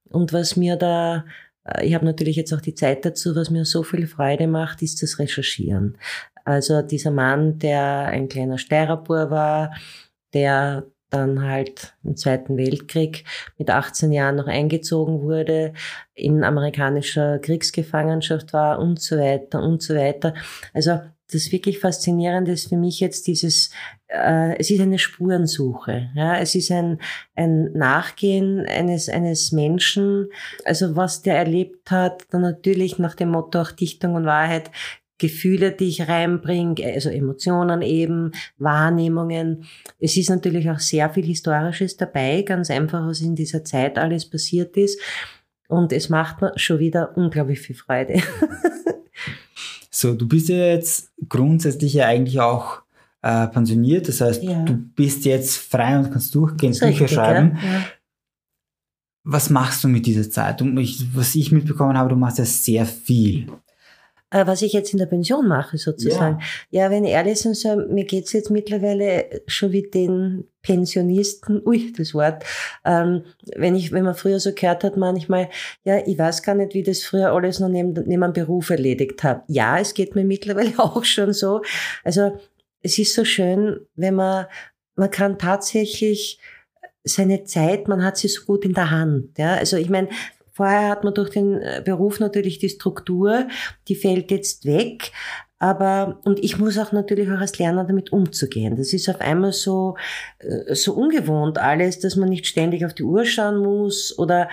Und 0.09 0.33
was 0.33 0.57
mir 0.57 0.75
da, 0.75 1.25
ich 1.83 1.95
habe 1.95 2.05
natürlich 2.05 2.37
jetzt 2.37 2.53
auch 2.53 2.61
die 2.61 2.75
Zeit 2.75 3.05
dazu, 3.05 3.35
was 3.37 3.51
mir 3.51 3.65
so 3.65 3.83
viel 3.83 4.07
Freude 4.07 4.47
macht, 4.47 4.83
ist 4.83 5.03
das 5.03 5.19
Recherchieren. 5.19 5.99
Also 6.45 6.83
dieser 6.83 7.11
Mann, 7.11 7.59
der 7.59 8.07
ein 8.07 8.29
kleiner 8.29 8.59
Steirerbur 8.59 9.31
war, 9.31 9.75
der 10.33 10.87
dann 11.11 11.43
halt 11.43 11.95
im 12.05 12.17
Zweiten 12.17 12.57
Weltkrieg 12.57 13.25
mit 13.59 13.69
18 13.69 14.13
Jahren 14.13 14.37
noch 14.37 14.47
eingezogen 14.47 15.23
wurde, 15.23 15.75
in 16.15 16.45
amerikanischer 16.45 17.39
Kriegsgefangenschaft 17.41 18.53
war 18.53 18.79
und 18.79 19.01
so 19.01 19.19
weiter 19.19 19.63
und 19.63 19.83
so 19.83 19.95
weiter. 19.95 20.35
Also 20.73 21.01
das 21.33 21.53
wirklich 21.53 21.79
Faszinierende 21.79 22.53
ist 22.53 22.69
für 22.69 22.77
mich 22.77 23.01
jetzt 23.01 23.27
dieses, 23.27 23.71
äh, 24.11 24.59
es 24.59 24.71
ist 24.71 24.81
eine 24.81 24.99
Spurensuche. 24.99 26.11
Ja? 26.15 26.39
Es 26.39 26.55
ist 26.55 26.71
ein, 26.71 26.99
ein 27.37 27.73
Nachgehen 27.73 28.67
eines, 28.67 29.09
eines 29.09 29.53
Menschen, 29.53 30.29
also 30.65 30.97
was 30.97 31.23
der 31.23 31.37
erlebt 31.37 31.91
hat, 31.91 32.25
dann 32.31 32.43
natürlich 32.43 32.99
nach 32.99 33.15
dem 33.15 33.31
Motto 33.31 33.61
auch 33.61 33.71
Dichtung 33.71 34.15
und 34.15 34.27
Wahrheit, 34.27 34.71
Gefühle, 35.19 35.73
die 35.73 35.89
ich 35.89 36.09
reinbringe, 36.09 36.83
also 36.95 37.11
Emotionen 37.11 37.83
eben, 37.83 38.33
Wahrnehmungen. 38.57 39.67
Es 39.99 40.17
ist 40.17 40.31
natürlich 40.31 40.71
auch 40.71 40.79
sehr 40.79 41.11
viel 41.11 41.27
Historisches 41.27 41.99
dabei, 41.99 42.41
ganz 42.41 42.71
einfach, 42.71 43.07
was 43.07 43.21
in 43.21 43.35
dieser 43.35 43.63
Zeit 43.63 43.99
alles 43.99 44.29
passiert 44.29 44.79
ist. 44.79 44.99
Und 45.69 45.93
es 45.93 46.09
macht 46.09 46.41
mir 46.41 46.53
schon 46.57 46.79
wieder 46.79 47.17
unglaublich 47.17 47.61
viel 47.61 47.77
Freude. 47.77 48.23
So, 49.93 50.15
du 50.15 50.27
bist 50.29 50.49
ja 50.49 50.57
jetzt 50.57 51.11
grundsätzlich 51.29 51.95
ja 51.95 52.07
eigentlich 52.07 52.41
auch 52.41 52.83
äh, 53.23 53.47
pensioniert, 53.49 54.09
das 54.09 54.21
heißt, 54.21 54.43
ja. 54.43 54.65
du 54.65 54.75
bist 54.75 55.25
jetzt 55.25 55.57
frei 55.57 55.99
und 55.99 56.11
kannst 56.11 56.35
durchgehend 56.35 56.79
Bücher 56.79 56.89
richtig, 56.89 57.11
schreiben. 57.13 57.59
Ja. 57.63 57.85
Was 59.25 59.51
machst 59.51 59.85
du 59.85 59.89
mit 59.89 60.07
dieser 60.07 60.31
Zeit? 60.31 60.63
Und 60.63 60.77
ich, 60.79 61.15
was 61.15 61.35
ich 61.35 61.53
mitbekommen 61.53 61.97
habe, 61.97 62.09
du 62.09 62.17
machst 62.17 62.39
ja 62.39 62.45
sehr 62.45 62.87
viel. 62.87 63.47
Äh, 64.31 64.47
was 64.47 64.63
ich 64.63 64.73
jetzt 64.73 64.93
in 64.93 64.99
der 64.99 65.07
Pension 65.07 65.49
mache, 65.49 65.77
sozusagen. 65.77 66.39
Ja, 66.71 66.85
ja 66.85 66.91
wenn 66.91 67.05
ich 67.05 67.11
ehrlich 67.11 67.41
sein 67.41 67.55
soll, 67.55 67.89
mir 67.89 68.05
geht's 68.05 68.33
jetzt 68.33 68.51
mittlerweile 68.51 69.43
schon 69.47 69.73
wie 69.73 69.83
den 69.83 70.45
Pensionisten, 70.63 71.61
ui, 71.67 71.93
das 71.97 72.15
Wort, 72.15 72.45
ähm, 72.85 73.25
wenn 73.57 73.75
ich, 73.75 73.91
wenn 73.91 74.05
man 74.05 74.15
früher 74.15 74.39
so 74.39 74.53
gehört 74.55 74.85
hat, 74.85 74.97
manchmal, 74.97 75.49
ja, 75.85 75.99
ich 76.07 76.17
weiß 76.17 76.43
gar 76.45 76.55
nicht, 76.55 76.75
wie 76.75 76.85
das 76.85 77.03
früher 77.03 77.33
alles 77.33 77.59
noch 77.59 77.69
neben, 77.69 77.93
neben 78.07 78.23
einem 78.23 78.33
Beruf 78.33 78.71
erledigt 78.71 79.25
habe. 79.25 79.43
Ja, 79.49 79.79
es 79.79 79.95
geht 79.95 80.15
mir 80.15 80.25
mittlerweile 80.25 80.73
auch 80.79 81.05
schon 81.05 81.33
so. 81.33 81.63
Also, 82.05 82.39
es 82.83 82.99
ist 82.99 83.15
so 83.15 83.25
schön, 83.25 83.81
wenn 83.95 84.15
man, 84.15 84.47
man 84.95 85.11
kann 85.11 85.39
tatsächlich 85.39 86.41
seine 87.05 87.45
Zeit, 87.45 87.89
man 87.89 88.05
hat 88.05 88.19
sie 88.19 88.29
so 88.29 88.45
gut 88.45 88.65
in 88.65 88.75
der 88.75 88.91
Hand. 88.91 89.39
Ja, 89.39 89.55
also 89.55 89.77
ich 89.77 89.89
meine, 89.89 90.09
Vorher 90.61 90.91
hat 90.91 91.05
man 91.05 91.15
durch 91.15 91.31
den 91.31 91.63
äh, 91.63 91.81
Beruf 91.83 92.21
natürlich 92.21 92.59
die 92.59 92.69
Struktur, 92.69 93.49
die 93.89 93.95
fällt 93.95 94.31
jetzt 94.31 94.67
weg. 94.67 95.11
Aber, 95.59 96.21
und 96.25 96.43
ich 96.45 96.59
muss 96.59 96.77
auch 96.77 96.93
natürlich 96.93 97.31
auch 97.31 97.41
als 97.41 97.59
Lerner 97.59 97.85
damit 97.85 98.13
umzugehen. 98.13 98.77
Das 98.77 98.93
ist 98.93 99.09
auf 99.09 99.23
einmal 99.23 99.55
so, 99.55 99.97
äh, 100.39 100.75
so 100.75 100.93
ungewohnt 100.93 101.57
alles, 101.57 101.99
dass 102.01 102.15
man 102.17 102.29
nicht 102.29 102.47
ständig 102.47 102.85
auf 102.85 102.93
die 102.93 103.05
Uhr 103.05 103.25
schauen 103.25 103.63
muss 103.63 104.19
oder 104.19 104.51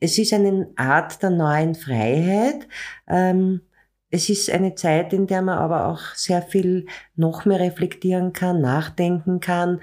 es 0.00 0.16
ist 0.16 0.32
eine 0.32 0.68
Art 0.76 1.22
der 1.22 1.28
neuen 1.28 1.74
Freiheit. 1.74 2.66
Ähm, 3.06 3.60
es 4.12 4.28
ist 4.28 4.50
eine 4.50 4.74
Zeit, 4.74 5.14
in 5.14 5.26
der 5.26 5.40
man 5.40 5.58
aber 5.58 5.86
auch 5.88 6.14
sehr 6.14 6.42
viel 6.42 6.86
noch 7.16 7.46
mehr 7.46 7.58
reflektieren 7.58 8.34
kann, 8.34 8.60
nachdenken 8.60 9.40
kann. 9.40 9.80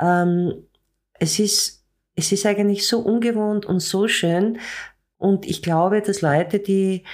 Ähm, 0.00 0.66
es 1.14 1.38
ist, 1.38 1.86
es 2.16 2.32
ist 2.32 2.44
eigentlich 2.44 2.88
so 2.88 2.98
ungewohnt 2.98 3.66
und 3.66 3.78
so 3.80 4.08
schön. 4.08 4.58
Und 5.16 5.46
ich 5.46 5.62
glaube, 5.62 6.02
dass 6.02 6.22
Leute, 6.22 6.58
die, 6.58 7.04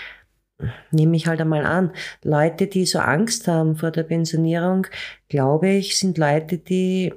nehme 0.91 1.17
ich 1.17 1.27
halt 1.27 1.43
einmal 1.43 1.67
an, 1.67 1.93
Leute, 2.23 2.67
die 2.67 2.87
so 2.87 2.99
Angst 2.99 3.47
haben 3.47 3.77
vor 3.77 3.91
der 3.91 4.05
Pensionierung, 4.05 4.87
glaube 5.29 5.69
ich, 5.69 5.99
sind 5.99 6.17
Leute, 6.17 6.57
die 6.57 7.13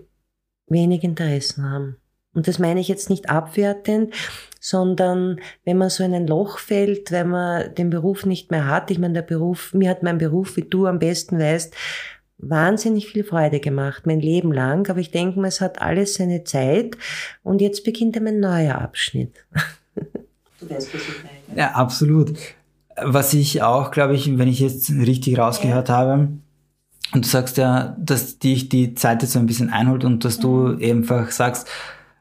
wenig 0.67 1.05
Interessen 1.05 1.69
haben. 1.69 1.97
Und 2.37 2.47
das 2.47 2.59
meine 2.59 2.79
ich 2.79 2.87
jetzt 2.87 3.09
nicht 3.09 3.31
abwertend, 3.31 4.13
sondern 4.59 5.39
wenn 5.65 5.79
man 5.79 5.89
so 5.89 6.03
in 6.03 6.13
ein 6.13 6.27
Loch 6.27 6.59
fällt, 6.59 7.11
wenn 7.11 7.29
man 7.29 7.73
den 7.73 7.89
Beruf 7.89 8.27
nicht 8.27 8.51
mehr 8.51 8.67
hat, 8.67 8.91
ich 8.91 8.99
meine, 8.99 9.15
der 9.15 9.21
Beruf, 9.23 9.73
mir 9.73 9.89
hat 9.89 10.03
mein 10.03 10.19
Beruf, 10.19 10.55
wie 10.55 10.61
du 10.61 10.85
am 10.85 10.99
besten 10.99 11.39
weißt, 11.39 11.73
wahnsinnig 12.37 13.07
viel 13.07 13.23
Freude 13.23 13.59
gemacht, 13.59 14.05
mein 14.05 14.19
Leben 14.19 14.51
lang, 14.51 14.87
aber 14.87 14.99
ich 14.99 15.09
denke 15.09 15.39
mir, 15.39 15.47
es 15.47 15.61
hat 15.61 15.81
alles 15.81 16.13
seine 16.13 16.43
Zeit 16.43 16.95
und 17.41 17.59
jetzt 17.59 17.83
beginnt 17.83 18.15
ein 18.15 18.39
neuer 18.39 18.75
Abschnitt. 18.75 19.33
du 19.95 20.69
weißt, 20.69 20.93
was 20.93 21.01
ich 21.01 21.23
meine. 21.23 21.59
Ja, 21.59 21.71
absolut. 21.71 22.37
Was 22.97 23.33
ich 23.33 23.63
auch, 23.63 23.89
glaube 23.89 24.13
ich, 24.13 24.37
wenn 24.37 24.47
ich 24.47 24.59
jetzt 24.59 24.91
richtig 24.91 25.39
rausgehört 25.39 25.89
ja. 25.89 25.95
habe, 25.95 26.27
und 27.13 27.25
du 27.25 27.29
sagst 27.29 27.57
ja, 27.57 27.95
dass 27.97 28.37
dich 28.37 28.69
die 28.69 28.93
Zeit 28.93 29.23
jetzt 29.23 29.31
so 29.31 29.39
ein 29.39 29.47
bisschen 29.47 29.71
einholt 29.71 30.03
und 30.03 30.23
dass 30.23 30.39
du 30.39 30.67
mhm. 30.67 30.83
einfach 30.83 31.31
sagst, 31.31 31.67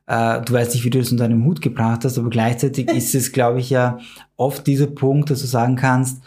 äh, 0.07 0.41
du 0.41 0.53
weißt 0.53 0.75
nicht, 0.75 0.85
wie 0.85 0.91
du 0.91 0.99
das 0.99 1.13
unter 1.13 1.25
deinem 1.29 1.45
Hut 1.45 1.61
gebracht 1.61 2.05
hast, 2.05 2.19
aber 2.19 2.31
gleichzeitig 2.31 2.89
ist 2.95 3.15
es, 3.15 3.33
glaube 3.33 3.61
ich, 3.61 3.71
ja 3.71 3.99
oft 4.37 4.67
dieser 4.67 4.87
Punkt, 4.87 5.31
dass 5.31 5.41
du 5.41 5.47
sagen 5.47 5.77
kannst, 5.77 6.23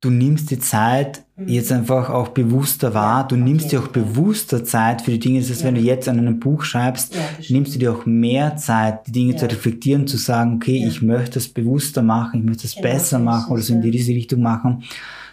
du 0.00 0.10
nimmst 0.10 0.50
die 0.50 0.58
Zeit 0.58 1.24
mhm. 1.36 1.48
jetzt 1.48 1.72
einfach 1.72 2.10
auch 2.10 2.28
bewusster 2.28 2.92
wahr, 2.92 3.26
du 3.26 3.36
nimmst 3.36 3.72
dir 3.72 3.80
auch 3.80 3.88
bewusster 3.88 4.62
Zeit 4.64 5.02
für 5.02 5.12
die 5.12 5.18
Dinge. 5.18 5.40
Das 5.40 5.50
heißt, 5.50 5.62
ja. 5.62 5.66
wenn 5.66 5.74
du 5.76 5.80
jetzt 5.80 6.08
an 6.08 6.18
einem 6.18 6.40
Buch 6.40 6.62
schreibst, 6.62 7.14
ja, 7.14 7.20
nimmst 7.48 7.74
du 7.74 7.78
dir 7.78 7.92
auch 7.92 8.04
mehr 8.04 8.56
Zeit, 8.56 9.06
die 9.06 9.12
Dinge 9.12 9.32
ja. 9.32 9.38
zu 9.38 9.46
reflektieren, 9.46 10.06
zu 10.06 10.18
sagen, 10.18 10.56
okay, 10.56 10.84
ich 10.86 11.00
möchte 11.00 11.38
es 11.38 11.48
bewusster 11.48 12.02
machen, 12.02 12.40
ich 12.40 12.46
möchte 12.46 12.66
es 12.66 12.74
genau, 12.74 12.88
besser 12.88 13.18
machen 13.18 13.52
oder 13.52 13.62
so 13.62 13.74
in 13.74 13.82
diese 13.82 14.12
Richtung 14.12 14.42
machen. 14.42 14.84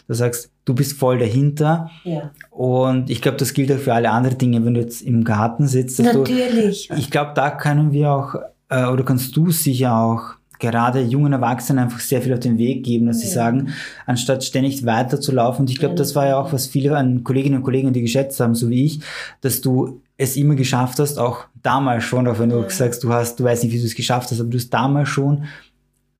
Du 0.07 0.13
sagst, 0.13 0.50
du 0.65 0.75
bist 0.75 0.97
voll 0.97 1.19
dahinter. 1.19 1.89
Ja. 2.03 2.31
Und 2.49 3.09
ich 3.09 3.21
glaube, 3.21 3.37
das 3.37 3.53
gilt 3.53 3.71
auch 3.71 3.79
für 3.79 3.93
alle 3.93 4.11
anderen 4.11 4.37
Dinge, 4.37 4.63
wenn 4.65 4.73
du 4.73 4.81
jetzt 4.81 5.01
im 5.01 5.23
Garten 5.23 5.67
sitzt. 5.67 5.99
Natürlich. 5.99 6.87
Du, 6.87 6.95
ich 6.95 7.09
glaube, 7.09 7.31
da 7.35 7.51
können 7.51 7.91
wir 7.91 8.11
auch, 8.11 8.35
äh, 8.69 8.85
oder 8.85 9.03
kannst 9.03 9.35
du 9.35 9.51
sicher 9.51 9.95
auch 9.95 10.35
gerade 10.59 11.01
jungen 11.01 11.33
Erwachsenen 11.33 11.83
einfach 11.83 11.99
sehr 11.99 12.21
viel 12.21 12.33
auf 12.33 12.39
den 12.39 12.59
Weg 12.59 12.85
geben, 12.85 13.07
dass 13.07 13.21
ja. 13.21 13.27
sie 13.27 13.33
sagen, 13.33 13.73
anstatt 14.05 14.43
ständig 14.43 14.85
weiterzulaufen. 14.85 15.63
Und 15.63 15.71
ich 15.71 15.79
glaube, 15.79 15.95
das 15.95 16.15
war 16.15 16.27
ja 16.27 16.39
auch, 16.39 16.53
was 16.53 16.67
viele 16.67 16.95
an 16.95 17.23
Kolleginnen 17.23 17.57
und 17.57 17.63
Kollegen 17.63 17.91
die 17.91 18.01
geschätzt 18.01 18.39
haben, 18.39 18.53
so 18.53 18.69
wie 18.69 18.85
ich, 18.85 18.99
dass 19.41 19.61
du 19.61 20.01
es 20.17 20.37
immer 20.37 20.53
geschafft 20.53 20.99
hast, 20.99 21.17
auch 21.17 21.45
damals 21.63 22.03
schon, 22.03 22.27
auch 22.27 22.37
wenn 22.37 22.49
du 22.49 22.61
ja. 22.61 22.69
sagst, 22.69 23.03
du 23.03 23.11
hast, 23.11 23.39
du 23.39 23.43
weißt 23.43 23.63
nicht, 23.63 23.73
wie 23.73 23.79
du 23.79 23.85
es 23.85 23.95
geschafft 23.95 24.29
hast, 24.29 24.39
aber 24.39 24.49
du 24.49 24.57
hast 24.59 24.69
damals 24.69 25.09
schon 25.09 25.45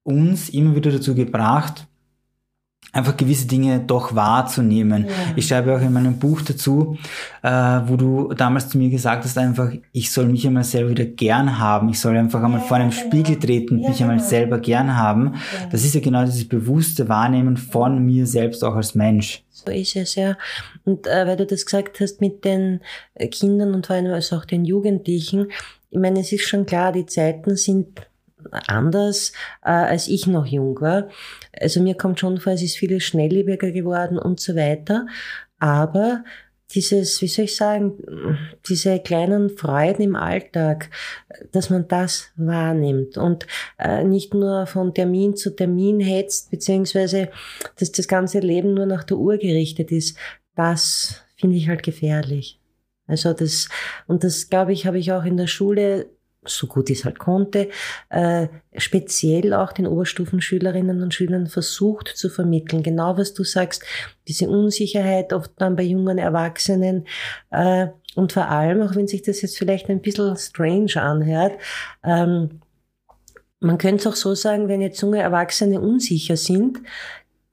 uns 0.04 0.50
immer 0.50 0.76
wieder 0.76 0.92
dazu 0.92 1.14
gebracht, 1.14 1.86
einfach 2.94 3.16
gewisse 3.16 3.48
Dinge 3.48 3.80
doch 3.80 4.16
wahrzunehmen. 4.16 5.06
Ja. 5.08 5.14
Ich 5.36 5.48
schreibe 5.48 5.76
auch 5.76 5.82
in 5.82 5.94
meinem 5.94 6.20
Buch 6.20 6.42
dazu, 6.42 6.98
äh, 7.42 7.50
wo 7.50 7.96
du 7.96 8.34
damals 8.34 8.70
zu 8.70 8.78
mir 8.78 8.90
gesagt 8.90 9.24
hast, 9.24 9.38
einfach, 9.38 9.72
ich 9.92 10.12
soll 10.12 10.26
mich 10.26 10.46
einmal 10.46 10.64
selber 10.64 10.90
wieder 10.90 11.06
gern 11.06 11.58
haben. 11.58 11.90
Ich 11.90 12.00
soll 12.00 12.18
einfach 12.18 12.44
einmal 12.44 12.60
ja, 12.60 12.66
vor 12.66 12.78
einem 12.78 12.90
genau. 12.90 13.02
Spiegel 13.02 13.40
treten 13.40 13.76
und 13.76 13.84
ja, 13.84 13.90
mich 13.90 13.98
genau. 14.00 14.12
einmal 14.12 14.26
selber 14.26 14.60
gern 14.60 14.98
haben. 14.98 15.36
Das 15.72 15.86
ist 15.86 15.96
ja 15.96 16.02
genau 16.02 16.26
dieses 16.26 16.48
bewusste 16.48 17.08
Wahrnehmen 17.08 17.58
von 17.58 18.04
mir 18.04 18.28
selbst 18.28 18.64
auch 18.64 18.76
als 18.76 18.96
Mensch. 18.96 19.44
So 19.52 19.72
ist 19.72 19.96
es, 19.96 20.16
ja. 20.16 20.38
Und 20.84 21.08
äh, 21.08 21.28
weil 21.28 21.38
du 21.38 21.46
das 21.46 21.66
gesagt 21.66 22.00
hast 22.00 22.20
mit 22.20 22.44
den 22.44 22.82
Kindern 23.32 23.74
und 23.74 23.88
vor 23.88 23.96
allem 23.96 24.12
also 24.12 24.38
auch 24.38 24.46
den 24.46 24.66
Jugendlichen, 24.66 25.48
ich 25.92 26.00
meine, 26.00 26.22
es 26.22 26.32
ist 26.32 26.48
schon 26.48 26.66
klar, 26.66 26.94
die 26.94 27.06
Zeiten 27.06 27.58
sind 27.58 28.08
anders, 28.68 29.32
äh, 29.64 29.70
als 29.72 30.08
ich 30.08 30.28
noch 30.28 30.46
jung 30.46 30.80
war. 30.82 31.10
Also 31.60 31.82
mir 31.82 31.96
kommt 31.96 32.20
schon 32.20 32.40
vor, 32.40 32.54
es 32.54 32.62
ist 32.62 32.78
vieles 32.78 33.04
schnelllebiger 33.04 33.72
geworden 33.72 34.18
und 34.18 34.40
so 34.40 34.56
weiter. 34.56 35.08
Aber 35.60 36.24
dieses, 36.74 37.22
wie 37.22 37.28
soll 37.28 37.46
ich 37.46 37.56
sagen, 37.56 37.94
diese 38.68 39.00
kleinen 39.00 39.50
Freuden 39.50 40.04
im 40.04 40.16
Alltag, 40.16 40.90
dass 41.52 41.70
man 41.70 41.88
das 41.88 42.32
wahrnimmt 42.36 43.18
und 43.18 43.46
äh, 43.78 44.04
nicht 44.04 44.34
nur 44.34 44.66
von 44.68 44.94
Termin 44.94 45.36
zu 45.36 45.56
Termin 45.56 46.00
hetzt, 46.00 46.52
beziehungsweise 46.52 47.30
dass 47.78 47.92
das 47.92 48.08
ganze 48.08 48.40
Leben 48.40 48.74
nur 48.74 48.86
nach 48.86 49.04
der 49.04 49.18
Uhr 49.18 49.38
gerichtet 49.38 49.92
ist, 49.92 50.18
das 50.56 51.24
finde 51.36 51.58
ich 51.58 51.68
halt 51.68 51.84
gefährlich. 51.84 52.60
Also 53.08 53.34
das, 53.34 53.68
und 54.08 54.24
das 54.24 54.50
glaube 54.50 54.74
ich, 54.74 54.86
habe 54.86 55.00
ich 55.00 55.12
auch 55.12 55.26
in 55.26 55.38
der 55.38 55.48
Schule 55.48 56.10
so 56.44 56.68
gut 56.68 56.90
ich 56.90 57.00
es 57.00 57.06
halt 57.06 57.20
konnte, 57.20 57.70
äh, 58.10 58.48
speziell 58.76 59.54
auch 59.54 59.72
den 59.72 59.86
Oberstufenschülerinnen 59.86 61.04
und 61.04 61.14
Schülern 61.14 61.48
versucht 61.48 62.08
zu 62.08 62.30
vermitteln. 62.30 62.82
Genau 62.82 63.18
was 63.18 63.34
du 63.34 63.44
sagst, 63.44 63.84
diese 64.28 64.50
Unsicherheit 64.50 65.34
oft 65.34 65.52
dann 65.58 65.76
bei 65.76 65.84
jungen 65.84 66.18
Erwachsenen 66.18 67.06
äh, 67.52 67.88
und 68.16 68.34
vor 68.34 68.50
allem, 68.50 68.82
auch 68.82 68.96
wenn 68.96 69.08
sich 69.08 69.22
das 69.22 69.42
jetzt 69.42 69.58
vielleicht 69.58 69.90
ein 69.90 70.02
bisschen 70.02 70.36
strange 70.36 70.96
anhört, 70.96 71.54
ähm, 72.04 72.62
man 73.60 73.78
könnte 73.78 73.98
es 74.02 74.08
auch 74.08 74.16
so 74.16 74.34
sagen, 74.34 74.68
wenn 74.68 74.82
jetzt 74.82 75.02
junge 75.02 75.20
Erwachsene 75.20 75.80
unsicher 75.80 76.36
sind, 76.36 76.80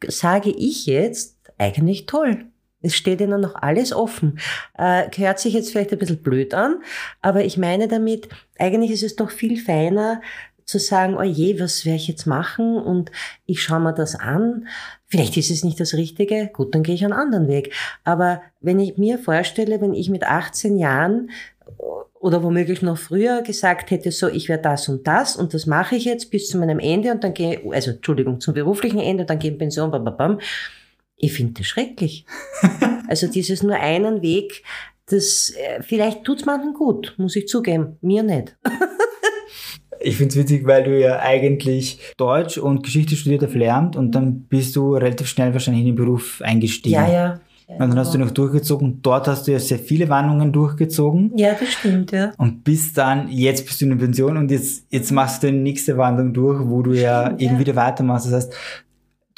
sage 0.07 0.50
ich 0.50 0.87
jetzt 0.87 1.37
eigentlich 1.59 2.07
toll. 2.07 2.47
Es 2.80 2.94
steht 2.94 3.20
ihnen 3.20 3.40
noch 3.40 3.56
alles 3.56 3.92
offen. 3.92 4.38
Äh, 4.76 5.08
hört 5.16 5.40
sich 5.40 5.54
jetzt 5.54 5.73
vielleicht 5.73 5.92
ein 5.92 5.99
bisschen 5.99 6.23
blöd 6.23 6.54
an, 6.54 6.76
aber 7.20 7.44
ich 7.44 7.56
meine 7.56 7.88
damit, 7.88 8.28
eigentlich 8.58 8.90
ist 8.90 9.02
es 9.02 9.16
doch 9.16 9.30
viel 9.30 9.56
feiner 9.61 10.20
zu 10.64 10.78
sagen, 10.78 11.16
oh 11.16 11.23
je, 11.23 11.58
was 11.58 11.87
werde 11.87 11.97
ich 11.97 12.08
jetzt 12.08 12.26
machen 12.26 12.76
und 12.76 13.11
ich 13.47 13.62
schaue 13.62 13.80
mir 13.80 13.94
das 13.94 14.14
an. 14.14 14.68
Vielleicht 15.06 15.38
ist 15.38 15.50
es 15.50 15.64
nicht 15.64 15.80
das 15.80 15.94
Richtige, 15.94 16.50
gut, 16.52 16.75
dann 16.75 16.82
gehe 16.82 16.94
ich 16.94 17.02
einen 17.02 17.14
anderen 17.14 17.49
Weg. 17.49 17.73
Aber 18.04 18.42
wenn 18.61 18.78
ich 18.78 18.99
mir 18.99 19.18
vorstelle, 19.18 19.80
wenn 19.80 19.94
ich 19.94 20.11
mit 20.11 20.25
18 20.25 20.76
Jahren 20.76 21.30
oder 22.20 22.42
womöglich 22.42 22.82
noch 22.82 22.99
früher 22.99 23.40
gesagt 23.40 23.90
hätte, 23.90 24.12
so, 24.12 24.28
ich 24.28 24.50
werde 24.50 24.64
das 24.64 24.88
und 24.90 25.06
das 25.06 25.37
und 25.37 25.54
das 25.54 25.64
mache 25.64 25.97
ich 25.97 26.04
jetzt 26.04 26.30
bis 26.30 26.49
zu 26.49 26.58
meinem 26.58 26.80
Ende 26.80 27.12
und 27.12 27.25
dann 27.25 27.32
gehe, 27.32 27.61
also 27.73 27.92
Entschuldigung, 27.92 28.38
zum 28.40 28.52
beruflichen 28.52 29.00
Ende, 29.00 29.25
dann 29.25 29.38
gehe 29.38 29.50
ich 29.50 29.54
in 29.54 29.58
Pension, 29.58 29.90
bam, 29.90 30.04
bam, 30.04 30.16
bam 30.18 30.38
ich 31.19 31.33
finde 31.33 31.55
das 31.55 31.67
schrecklich. 31.67 32.25
also 33.09 33.27
dieses 33.27 33.63
nur 33.63 33.77
einen 33.77 34.23
Weg, 34.23 34.63
das 35.07 35.51
äh, 35.51 35.83
vielleicht 35.83 36.25
tut's 36.25 36.45
manchen 36.47 36.75
gut, 36.75 37.15
muss 37.19 37.37
ich 37.37 37.49
zugeben, 37.49 37.97
mir 38.01 38.23
nicht. 38.23 38.57
Ich 40.01 40.17
finde 40.17 40.31
es 40.31 40.37
witzig, 40.37 40.65
weil 40.65 40.85
du 40.85 40.99
ja 40.99 41.19
eigentlich 41.19 41.99
Deutsch 42.17 42.57
und 42.57 42.85
Geschichte 42.85 43.17
studiert 43.17 43.43
auf 43.43 43.55
Lehramt 43.55 43.97
und 43.97 44.13
dann 44.13 44.43
bist 44.43 44.77
du 44.77 44.95
relativ 44.95 45.27
schnell 45.27 45.53
wahrscheinlich 45.53 45.83
in 45.83 45.89
den 45.89 45.97
Beruf 45.97 46.41
eingestiegen. 46.41 46.95
Ja, 46.95 47.11
ja. 47.11 47.41
Ja, 47.69 47.75
und 47.75 47.91
dann 47.91 47.99
hast 47.99 48.15
du 48.15 48.19
noch 48.19 48.31
durchgezogen. 48.31 49.03
Dort 49.03 49.29
hast 49.29 49.47
du 49.47 49.53
ja 49.53 49.59
sehr 49.59 49.79
viele 49.79 50.09
Warnungen 50.09 50.53
durchgezogen. 50.53 51.33
Ja, 51.37 51.53
das 51.53 51.69
stimmt, 51.71 52.13
ja. 52.13 52.33
Und 52.39 52.65
bis 52.65 52.95
dann, 52.95 53.29
jetzt 53.29 53.67
bist 53.67 53.81
du 53.81 53.85
in 53.85 53.91
der 53.91 53.99
Pension 53.99 54.39
und 54.39 54.51
jetzt, 54.51 54.87
jetzt 54.89 55.13
machst 55.13 55.43
du 55.43 55.53
die 55.53 55.59
nächste 55.59 55.99
Wandlung 55.99 56.33
durch, 56.33 56.67
wo 56.67 56.81
du 56.81 56.93
stimmt, 56.93 57.05
ja 57.05 57.31
eben 57.33 57.55
ja. 57.55 57.59
wieder 57.59 57.77
weitermachst. 57.77 58.27
Das 58.27 58.33
heißt, 58.33 58.55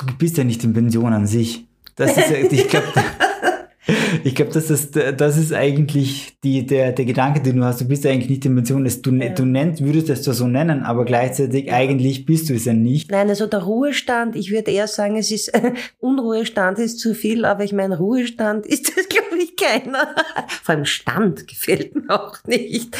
du 0.06 0.16
bist 0.16 0.38
ja 0.38 0.44
nicht 0.44 0.62
in 0.62 0.72
Pension 0.72 1.12
an 1.12 1.26
sich. 1.26 1.66
Das 2.00 2.16
ist, 2.16 2.30
ich 2.30 2.66
glaube, 2.66 2.86
ich 4.24 4.34
glaube, 4.34 4.50
das 4.52 4.70
ist, 4.70 4.96
das 4.96 5.36
ist 5.36 5.52
eigentlich 5.52 6.38
die, 6.42 6.64
der, 6.64 6.92
der 6.92 7.04
Gedanke, 7.04 7.42
den 7.42 7.56
du 7.56 7.64
hast. 7.64 7.82
Du 7.82 7.84
bist 7.84 8.06
eigentlich 8.06 8.30
nicht 8.30 8.46
in 8.46 8.54
Pension. 8.54 8.88
Du, 9.02 9.10
ja. 9.16 9.28
du 9.28 9.44
nennst, 9.44 9.84
würdest 9.84 10.08
es 10.08 10.22
zwar 10.22 10.32
so 10.32 10.46
nennen, 10.46 10.82
aber 10.82 11.04
gleichzeitig 11.04 11.66
ja. 11.66 11.74
eigentlich 11.74 12.24
bist 12.24 12.48
du 12.48 12.54
es 12.54 12.64
ja 12.64 12.72
nicht. 12.72 13.10
Nein, 13.10 13.28
also 13.28 13.46
der 13.46 13.64
Ruhestand, 13.64 14.34
ich 14.34 14.50
würde 14.50 14.70
eher 14.70 14.86
sagen, 14.86 15.16
es 15.16 15.30
ist, 15.30 15.52
Unruhestand 15.98 16.78
ist 16.78 17.00
zu 17.00 17.14
viel, 17.14 17.44
aber 17.44 17.64
ich 17.64 17.74
meine, 17.74 17.98
Ruhestand 17.98 18.64
ist 18.64 18.96
das, 18.96 19.06
glaube 19.06 19.36
ich, 19.38 19.54
keiner. 19.56 20.14
Vor 20.62 20.74
allem 20.74 20.86
Stand 20.86 21.46
gefällt 21.46 21.94
mir 21.94 22.08
auch 22.08 22.38
nicht. 22.46 22.96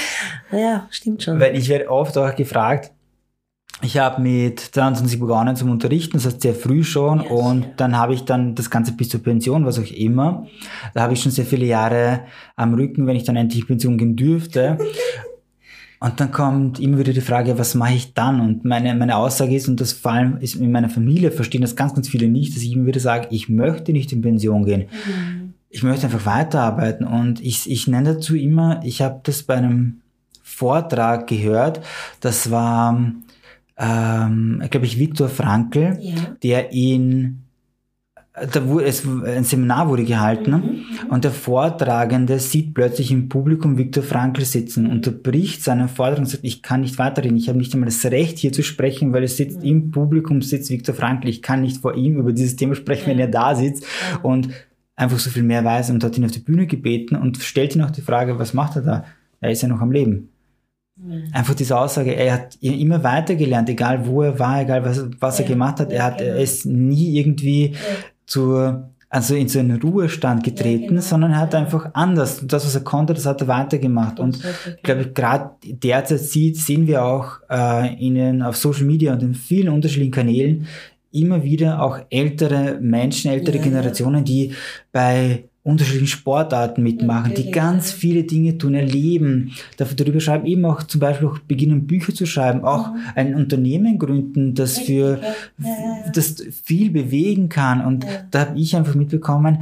Naja, 0.53 0.89
stimmt 0.91 1.23
schon. 1.23 1.41
Weil 1.41 1.57
ich 1.57 1.71
werde 1.71 1.89
oft 1.89 2.19
auch 2.19 2.37
gefragt, 2.37 2.93
ich 3.83 3.99
habe 3.99 4.21
mit 4.21 4.61
22 4.61 5.19
begonnen 5.19 5.57
zum 5.57 5.71
Unterrichten, 5.71 6.15
das 6.15 6.27
heißt 6.27 6.41
sehr 6.43 6.55
früh 6.55 6.85
schon 6.85 7.21
yes, 7.21 7.31
und 7.31 7.67
dann 7.77 7.97
habe 7.97 8.15
ich 8.15 8.25
dann 8.25 8.55
das 8.55 8.71
Ganze 8.71 8.93
bis 8.93 9.09
zur 9.09 9.23
Pension, 9.23 9.65
was 9.65 9.79
auch 9.79 9.91
immer. 9.91 10.47
Da 10.95 11.03
habe 11.03 11.15
ich 11.15 11.23
schon 11.23 11.33
sehr 11.33 11.47
viele 11.47 11.67
Jahre 11.67 12.21
am 12.57 12.75
Rücken, 12.75 13.07
wenn 13.07 13.17
ich 13.17 13.25
dann 13.25 13.37
endlich 13.37 13.67
Pension 13.67 13.99
gehen 13.99 14.17
dürfte. 14.17 14.79
Und 16.03 16.19
dann 16.19 16.33
kommt 16.33 16.81
immer 16.81 16.99
wieder 16.99 17.13
die 17.13 17.21
Frage, 17.21 17.59
was 17.59 17.75
mache 17.75 17.93
ich 17.93 18.15
dann? 18.15 18.41
Und 18.41 18.65
meine, 18.65 18.95
meine 18.95 19.17
Aussage 19.17 19.55
ist, 19.55 19.69
und 19.69 19.83
das 19.83 19.93
vor 19.93 20.13
allem 20.13 20.39
ist 20.39 20.55
in 20.55 20.73
meiner 20.73 20.89
Familie 20.89 21.31
verstehen 21.31 21.61
das 21.61 21.77
ganz, 21.77 21.93
ganz 21.93 22.09
viele 22.09 22.27
nicht, 22.27 22.57
dass 22.57 22.63
ich 22.63 22.73
immer 22.73 22.87
wieder 22.87 23.01
sage, 23.01 23.29
ich 23.31 23.51
möchte 23.51 23.93
nicht 23.93 24.11
in 24.11 24.23
Pension 24.23 24.65
gehen. 24.65 24.87
Mhm. 24.89 25.53
Ich 25.69 25.83
möchte 25.83 26.07
einfach 26.07 26.25
weiterarbeiten. 26.25 27.07
Und 27.07 27.45
ich, 27.45 27.71
ich 27.71 27.87
nenne 27.87 28.15
dazu 28.15 28.35
immer, 28.35 28.81
ich 28.83 29.03
habe 29.03 29.21
das 29.25 29.43
bei 29.43 29.57
einem 29.57 30.01
Vortrag 30.43 31.27
gehört, 31.27 31.83
das 32.21 32.51
war, 32.51 32.99
ähm, 33.81 34.63
glaube 34.71 34.87
ich, 34.87 34.99
Viktor 34.99 35.29
Frankl, 35.29 35.99
ja. 36.01 36.15
der 36.43 36.73
in 36.73 37.45
da 38.53 38.67
wurde 38.67 38.85
es, 38.85 39.05
ein 39.07 39.43
Seminar 39.43 39.89
wurde 39.89 40.05
gehalten 40.05 40.53
mhm. 40.53 40.85
und 41.11 41.25
der 41.25 41.33
Vortragende 41.33 42.39
sieht 42.39 42.75
plötzlich 42.75 43.11
im 43.11 43.29
Publikum 43.29 43.77
Viktor 43.77 44.05
Frankl 44.05 44.45
sitzen, 44.45 44.87
unterbricht 44.87 45.65
seinen 45.65 45.89
Vortrag 45.89 46.21
und 46.21 46.27
sagt, 46.27 46.45
ich 46.45 46.63
kann 46.63 46.83
nicht 46.83 46.99
weiterreden, 46.99 47.37
ich 47.37 47.49
habe 47.49 47.59
nicht 47.59 47.75
einmal 47.75 47.89
das 47.89 48.05
Recht 48.05 48.39
hier 48.39 48.53
zu 48.53 48.63
sprechen, 48.63 49.13
weil 49.13 49.25
es 49.25 49.37
sitzt 49.37 49.65
im 49.65 49.91
Publikum 49.91 50.43
sitzt 50.43 50.71
Viktor 50.71 50.95
Frankl, 50.95 51.29
ich 51.29 51.43
kann 51.43 51.63
nicht 51.63 51.79
vor 51.79 51.97
ihm 51.97 52.19
über 52.19 52.33
dieses 52.33 52.57
Thema 52.57 52.77
sprechen, 52.77 53.09
wenn 53.09 53.19
er 53.19 53.29
da 53.29 53.57
sitzt 53.57 53.85
und 54.23 54.49
einfach 54.95 55.19
so 55.19 55.29
viel 55.29 55.43
mehr 55.43 55.65
weiß 55.65 55.91
und 55.91 56.05
hat 56.05 56.17
ihn 56.17 56.25
auf 56.25 56.31
die 56.31 56.39
Bühne 56.39 56.67
gebeten 56.67 57.17
und 57.17 57.39
stellt 57.39 57.75
ihn 57.75 57.83
auch 57.83 57.91
die 57.91 58.03
Frage, 58.03 58.39
was 58.39 58.55
macht 58.55 58.77
er 58.77 58.83
da? 58.83 59.05
Er 59.41 59.51
ist 59.51 59.63
ja 59.63 59.69
noch 59.69 59.81
am 59.81 59.91
Leben. 59.91 60.29
Einfach 61.33 61.55
diese 61.55 61.79
Aussage, 61.79 62.15
er 62.15 62.35
hat 62.35 62.59
immer 62.61 63.03
weitergelernt, 63.03 63.69
egal 63.69 64.07
wo 64.07 64.23
er 64.23 64.39
war, 64.39 64.61
egal 64.61 64.85
was, 64.85 65.07
was 65.19 65.39
ja, 65.39 65.45
er 65.45 65.49
gemacht 65.49 65.81
hat, 65.81 65.93
er 65.93 66.05
hat, 66.05 66.21
er 66.21 66.33
genau. 66.33 66.43
ist 66.43 66.67
nie 66.67 67.19
irgendwie 67.19 67.75
zur, 68.27 68.91
also 69.09 69.35
in 69.35 69.49
so 69.49 69.59
einen 69.61 69.81
Ruhestand 69.81 70.45
getreten, 70.45 70.83
ja, 70.83 70.89
genau. 70.89 71.01
sondern 71.01 71.33
er 71.33 71.39
hat 71.39 71.55
einfach 71.55 71.91
anders. 71.95 72.47
Das, 72.47 72.67
was 72.67 72.75
er 72.75 72.83
konnte, 72.83 73.15
das 73.15 73.27
hat 73.27 73.41
er 73.41 73.49
weitergemacht. 73.49 74.21
Und 74.21 74.41
ich 74.77 74.83
glaube, 74.83 75.11
gerade 75.13 75.51
derzeit 75.65 76.21
sieht, 76.21 76.59
sehen 76.59 76.87
wir 76.87 77.05
auch 77.05 77.41
äh, 77.49 77.95
in 77.95 78.15
den, 78.15 78.43
auf 78.43 78.57
Social 78.57 78.85
Media 78.85 79.13
und 79.13 79.23
in 79.23 79.35
vielen 79.35 79.71
unterschiedlichen 79.71 80.13
Kanälen 80.13 80.67
immer 81.13 81.43
wieder 81.43 81.83
auch 81.83 81.99
ältere 82.11 82.79
Menschen, 82.81 83.31
ältere 83.31 83.57
ja, 83.57 83.63
Generationen, 83.63 84.25
die 84.25 84.55
bei 84.93 85.45
unterschiedlichen 85.63 86.07
Sportarten 86.07 86.83
mitmachen, 86.83 87.35
die 87.35 87.51
ganz 87.51 87.93
viele 87.93 88.25
Dinge 88.25 88.57
tun, 88.57 88.75
erleben, 88.75 89.53
darüber 89.77 90.21
schreiben, 90.21 90.47
eben 90.47 90.65
auch 90.65 90.83
zum 90.85 91.01
Beispiel 91.01 91.29
auch 91.29 91.39
beginnen 91.41 91.87
Bücher 91.87 92.15
zu 92.15 92.25
schreiben, 92.25 92.65
auch 92.65 92.91
ein 93.15 93.35
Unternehmen 93.35 93.99
gründen, 93.99 94.55
das 94.55 94.79
für 94.79 95.21
das 96.15 96.43
viel 96.65 96.91
bewegen 96.91 97.51
kann. 97.51 97.85
Und 97.85 98.07
da 98.31 98.47
habe 98.47 98.59
ich 98.59 98.75
einfach 98.75 98.95
mitbekommen, 98.95 99.59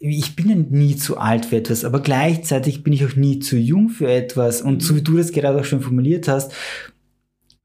ich 0.00 0.36
bin 0.36 0.48
ja 0.48 0.54
nie 0.54 0.96
zu 0.96 1.18
alt 1.18 1.46
für 1.46 1.56
etwas, 1.56 1.84
aber 1.84 2.00
gleichzeitig 2.00 2.84
bin 2.84 2.92
ich 2.92 3.04
auch 3.04 3.16
nie 3.16 3.40
zu 3.40 3.56
jung 3.56 3.88
für 3.88 4.08
etwas. 4.08 4.62
Und 4.62 4.82
so 4.82 4.94
wie 4.94 5.02
du 5.02 5.16
das 5.16 5.32
gerade 5.32 5.60
auch 5.60 5.64
schon 5.64 5.80
formuliert 5.80 6.28
hast, 6.28 6.52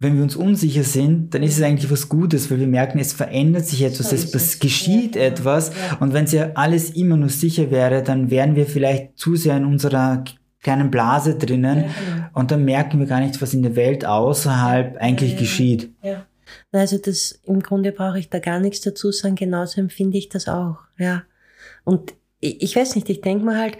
wenn 0.03 0.15
wir 0.17 0.23
uns 0.23 0.35
unsicher 0.35 0.83
sind, 0.83 1.33
dann 1.33 1.41
ist 1.41 1.57
es 1.57 1.63
eigentlich 1.63 1.89
was 1.89 2.09
Gutes, 2.09 2.51
weil 2.51 2.59
wir 2.59 2.67
merken, 2.67 2.99
es 2.99 3.13
verändert 3.13 3.65
sich 3.65 3.81
etwas, 3.81 4.11
es, 4.11 4.33
es 4.35 4.59
geschieht 4.59 5.15
etwas. 5.15 5.71
Und 5.99 6.13
wenn 6.13 6.25
es 6.25 6.33
ja 6.33 6.51
alles 6.55 6.91
immer 6.91 7.17
nur 7.17 7.29
sicher 7.29 7.71
wäre, 7.71 8.03
dann 8.03 8.29
wären 8.29 8.55
wir 8.55 8.65
vielleicht 8.65 9.17
zu 9.17 9.35
sehr 9.35 9.57
in 9.57 9.65
unserer 9.65 10.23
kleinen 10.61 10.91
Blase 10.91 11.35
drinnen 11.35 11.83
genau. 11.83 12.27
und 12.33 12.51
dann 12.51 12.63
merken 12.63 12.99
wir 12.99 13.07
gar 13.07 13.19
nicht, 13.19 13.41
was 13.41 13.53
in 13.53 13.63
der 13.63 13.75
Welt 13.75 14.05
außerhalb 14.05 14.97
eigentlich 14.97 15.37
geschieht. 15.37 15.91
Ja. 16.01 16.25
Also 16.71 16.97
das 16.97 17.39
im 17.43 17.61
Grunde 17.61 17.91
brauche 17.91 18.19
ich 18.19 18.29
da 18.29 18.39
gar 18.39 18.59
nichts 18.59 18.81
dazu 18.81 19.11
sagen, 19.11 19.35
genauso 19.35 19.81
empfinde 19.81 20.17
ich 20.17 20.29
das 20.29 20.47
auch, 20.47 20.77
ja. 20.97 21.23
Und 21.83 22.13
ich, 22.39 22.61
ich 22.61 22.75
weiß 22.75 22.95
nicht, 22.95 23.09
ich 23.09 23.21
denke 23.21 23.45
mal 23.45 23.57
halt, 23.57 23.77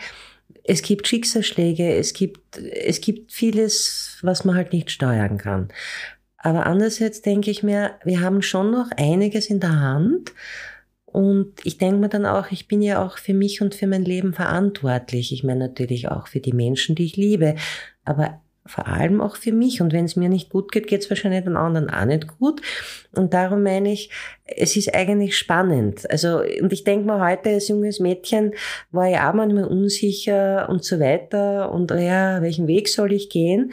es 0.64 0.82
gibt 0.82 1.08
Schicksalsschläge, 1.08 1.96
es 1.96 2.14
gibt, 2.14 2.58
es 2.58 3.02
gibt 3.02 3.32
vieles, 3.32 4.18
was 4.22 4.46
man 4.46 4.56
halt 4.56 4.72
nicht 4.72 4.92
steuern 4.92 5.38
kann. 5.38 5.70
Aber 6.44 6.66
andererseits 6.66 7.22
denke 7.22 7.50
ich 7.50 7.64
mir, 7.64 7.92
wir 8.04 8.20
haben 8.20 8.42
schon 8.42 8.70
noch 8.70 8.92
einiges 8.98 9.48
in 9.48 9.62
der 9.62 9.80
Hand. 9.80 10.34
Und 11.06 11.54
ich 11.64 11.78
denke 11.78 11.98
mir 11.98 12.10
dann 12.10 12.26
auch, 12.26 12.52
ich 12.52 12.68
bin 12.68 12.82
ja 12.82 13.04
auch 13.04 13.18
für 13.18 13.34
mich 13.34 13.62
und 13.62 13.76
für 13.76 13.88
mein 13.88 14.04
Leben 14.04 14.34
verantwortlich. 14.34 15.32
Ich 15.32 15.44
meine 15.44 15.68
natürlich 15.68 16.10
auch 16.10 16.28
für 16.28 16.42
die 16.42 16.52
Menschen, 16.52 16.96
die 16.96 17.06
ich 17.06 17.16
liebe, 17.16 17.56
aber 18.04 18.42
vor 18.66 18.88
allem 18.88 19.22
auch 19.22 19.38
für 19.38 19.54
mich. 19.54 19.82
Und 19.82 19.94
wenn 19.94 20.04
es 20.04 20.18
mir 20.18 20.28
nicht 20.28 20.50
gut 20.50 20.72
geht, 20.72 20.88
geht 20.88 21.02
es 21.02 21.10
wahrscheinlich 21.10 21.46
den 21.46 21.56
anderen 21.56 21.90
auch 21.90 22.06
nicht 22.06 22.28
gut. 22.40 22.62
Und 23.16 23.34
darum 23.34 23.64
meine 23.64 23.94
ich, 23.94 24.10
es 24.46 24.76
ist 24.76 24.94
eigentlich 24.94 25.38
spannend. 25.38 26.10
Also, 26.12 26.42
und 26.62 26.74
ich 26.74 26.84
denke 26.84 27.06
mir 27.06 27.26
heute 27.26 27.52
als 27.52 27.70
junges 27.70 28.02
Mädchen 28.02 28.54
war 28.92 29.10
ich 29.10 29.18
auch 29.18 29.34
manchmal 29.34 29.66
unsicher 29.66 30.68
und 30.68 30.84
so 30.84 31.00
weiter. 31.00 31.72
Und 31.72 31.92
ja, 31.92 32.42
welchen 32.42 32.68
Weg 32.68 32.90
soll 32.90 33.14
ich 33.14 33.30
gehen? 33.30 33.72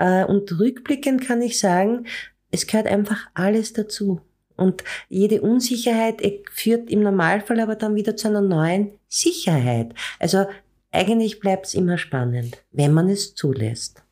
Äh, 0.00 0.24
und 0.24 0.58
rückblickend 0.58 1.22
kann 1.22 1.42
ich 1.42 1.60
sagen, 1.60 2.06
es 2.50 2.66
gehört 2.66 2.88
einfach 2.88 3.28
alles 3.34 3.72
dazu. 3.74 4.20
Und 4.56 4.82
jede 5.08 5.40
Unsicherheit 5.42 6.20
führt 6.52 6.90
im 6.90 7.02
Normalfall 7.02 7.60
aber 7.60 7.76
dann 7.76 7.94
wieder 7.94 8.16
zu 8.16 8.28
einer 8.28 8.40
neuen 8.40 8.90
Sicherheit. 9.08 9.94
Also 10.18 10.46
eigentlich 10.90 11.40
bleibt 11.40 11.66
es 11.66 11.74
immer 11.74 11.98
spannend, 11.98 12.62
wenn 12.72 12.92
man 12.92 13.08
es 13.08 13.34
zulässt. 13.34 14.02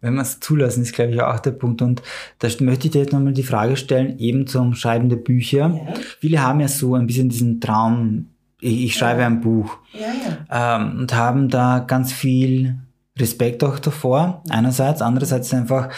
Wenn 0.00 0.14
man 0.14 0.22
es 0.22 0.40
zulassen, 0.40 0.82
ist, 0.82 0.94
glaube 0.94 1.12
ich, 1.12 1.20
auch 1.20 1.40
der 1.40 1.52
Punkt. 1.52 1.82
Und 1.82 2.02
da 2.38 2.48
möchte 2.60 2.86
ich 2.86 2.92
dir 2.92 3.02
jetzt 3.02 3.12
nochmal 3.12 3.32
die 3.32 3.42
Frage 3.42 3.76
stellen, 3.76 4.18
eben 4.18 4.46
zum 4.46 4.74
Schreiben 4.74 5.08
der 5.08 5.16
Bücher. 5.16 5.68
Ja. 5.86 5.94
Viele 6.18 6.42
haben 6.42 6.60
ja 6.60 6.68
so 6.68 6.94
ein 6.94 7.06
bisschen 7.06 7.28
diesen 7.28 7.60
Traum, 7.60 8.30
ich, 8.60 8.84
ich 8.84 8.94
schreibe 8.94 9.20
ja. 9.20 9.26
ein 9.26 9.40
Buch. 9.40 9.78
Ja, 9.92 10.78
ähm, 10.80 11.00
und 11.00 11.14
haben 11.14 11.48
da 11.48 11.80
ganz 11.80 12.12
viel 12.12 12.78
Respekt 13.18 13.62
auch 13.64 13.78
davor, 13.78 14.42
einerseits. 14.48 15.02
Andererseits 15.02 15.52
einfach, 15.52 15.90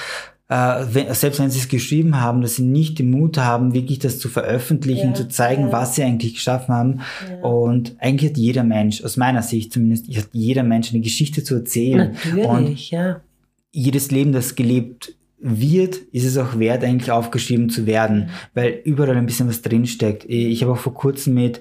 äh, 0.48 0.84
wenn, 0.90 1.12
selbst 1.14 1.40
wenn 1.40 1.50
sie 1.50 1.60
es 1.60 1.68
geschrieben 1.68 2.20
haben, 2.20 2.42
dass 2.42 2.56
sie 2.56 2.64
nicht 2.64 2.98
den 2.98 3.10
Mut 3.10 3.38
haben, 3.38 3.72
wirklich 3.72 4.00
das 4.00 4.18
zu 4.18 4.28
veröffentlichen, 4.28 5.08
ja, 5.08 5.14
zu 5.14 5.28
zeigen, 5.28 5.66
ja. 5.66 5.72
was 5.72 5.94
sie 5.94 6.02
eigentlich 6.02 6.34
geschaffen 6.34 6.74
haben. 6.74 7.00
Ja. 7.28 7.48
Und 7.48 7.96
eigentlich 8.00 8.30
hat 8.30 8.38
jeder 8.38 8.64
Mensch, 8.64 9.02
aus 9.04 9.16
meiner 9.16 9.42
Sicht 9.42 9.72
zumindest, 9.72 10.08
hat 10.16 10.28
jeder 10.32 10.64
Mensch 10.64 10.90
eine 10.92 11.00
Geschichte 11.00 11.44
zu 11.44 11.54
erzählen. 11.54 12.12
Natürlich, 12.12 12.46
und 12.46 12.90
ja. 12.90 13.20
Jedes 13.70 14.10
Leben, 14.10 14.32
das 14.32 14.54
gelebt 14.54 15.16
wird, 15.46 15.96
ist 16.10 16.24
es 16.24 16.38
auch 16.38 16.58
wert, 16.58 16.82
eigentlich 16.82 17.10
aufgeschrieben 17.10 17.68
zu 17.68 17.84
werden, 17.84 18.30
weil 18.54 18.80
überall 18.84 19.14
ein 19.14 19.26
bisschen 19.26 19.46
was 19.46 19.60
drinsteckt. 19.60 20.24
Ich 20.26 20.62
habe 20.62 20.72
auch 20.72 20.78
vor 20.78 20.94
kurzem 20.94 21.34
mit 21.34 21.60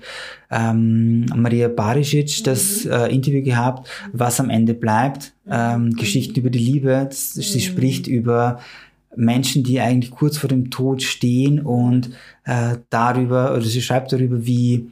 ähm, 0.49 1.25
Maria 1.35 1.67
Barisic 1.67 2.45
das 2.45 2.85
mhm. 2.85 2.91
äh, 2.91 3.07
Interview 3.07 3.43
gehabt, 3.43 3.89
was 4.13 4.39
am 4.39 4.49
Ende 4.49 4.73
bleibt. 4.73 5.33
Ähm, 5.49 5.87
mhm. 5.87 5.95
Geschichten 5.97 6.39
über 6.39 6.49
die 6.49 6.59
Liebe. 6.59 7.09
Sie 7.11 7.57
mhm. 7.57 7.61
spricht 7.61 8.07
über 8.07 8.61
Menschen, 9.17 9.63
die 9.65 9.81
eigentlich 9.81 10.11
kurz 10.11 10.37
vor 10.37 10.47
dem 10.47 10.69
Tod 10.69 11.03
stehen 11.03 11.59
und 11.59 12.11
äh, 12.45 12.77
darüber, 12.89 13.53
oder 13.53 13.65
sie 13.65 13.81
schreibt 13.81 14.13
darüber, 14.13 14.47
wie 14.47 14.87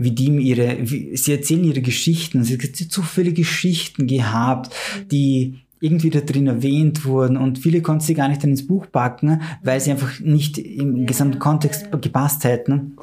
wie 0.00 0.12
die 0.12 0.28
ihre, 0.28 0.78
wie, 0.80 1.16
sie 1.16 1.32
erzählen 1.32 1.64
ihre 1.64 1.82
Geschichten. 1.82 2.44
Sie 2.44 2.56
hat 2.56 2.92
so 2.92 3.02
viele 3.02 3.32
Geschichten 3.32 4.06
gehabt, 4.06 4.72
die 5.10 5.58
irgendwie 5.80 6.10
da 6.10 6.20
drin 6.20 6.46
erwähnt 6.46 7.04
wurden 7.04 7.36
und 7.36 7.58
viele 7.58 7.82
konnten 7.82 8.04
sie 8.04 8.14
gar 8.14 8.28
nicht 8.28 8.42
dann 8.42 8.50
ins 8.50 8.66
Buch 8.66 8.86
packen, 8.90 9.42
weil 9.62 9.80
sie 9.80 9.90
einfach 9.90 10.20
nicht 10.20 10.58
im 10.58 11.06
gesamten 11.06 11.38
Kontext 11.38 11.88
gepasst 12.00 12.44
hätten. 12.44 12.96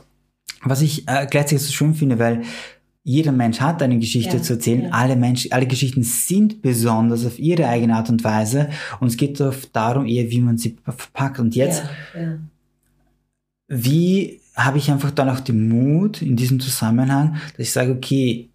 Was 0.64 0.82
ich 0.82 1.08
äh, 1.08 1.28
gleichzeitig 1.30 1.62
so 1.62 1.72
schön 1.72 1.94
finde, 1.94 2.20
weil 2.20 2.42
jeder 3.04 3.32
Mensch 3.32 3.62
hat 3.62 3.84
eine 3.84 4.00
Geschichte 4.00 4.38
ja, 4.38 4.42
zu 4.42 4.54
erzählen. 4.54 4.86
Ja. 4.86 4.90
Alle 4.90 5.16
Menschen, 5.16 5.52
alle 5.52 5.68
Geschichten 5.68 6.02
sind 6.02 6.64
besonders 6.64 7.24
auf 7.24 7.38
ihre 7.38 7.68
eigene 7.68 7.96
Art 7.96 8.10
und 8.10 8.24
Weise. 8.24 8.70
Und 9.00 9.10
es 9.10 9.18
geht 9.18 9.40
darum 9.74 10.08
eher, 10.08 10.32
wie 10.32 10.42
man 10.42 10.58
sie 10.58 10.76
verpackt. 10.84 11.40
Und 11.40 11.56
jetzt, 11.56 11.84
ja, 12.16 12.40
wie 13.68 14.42
habe 14.56 14.80
ich 14.80 14.90
einfach 14.90 15.12
dann 15.12 15.30
auch 15.30 15.40
den 15.40 15.70
Mut 15.70 16.22
in 16.22 16.36
diesem 16.36 16.60
Zusammenhang, 16.60 17.36
dass 17.52 17.68
ich 17.68 17.72
sage, 17.72 17.92
okay, 17.92 18.50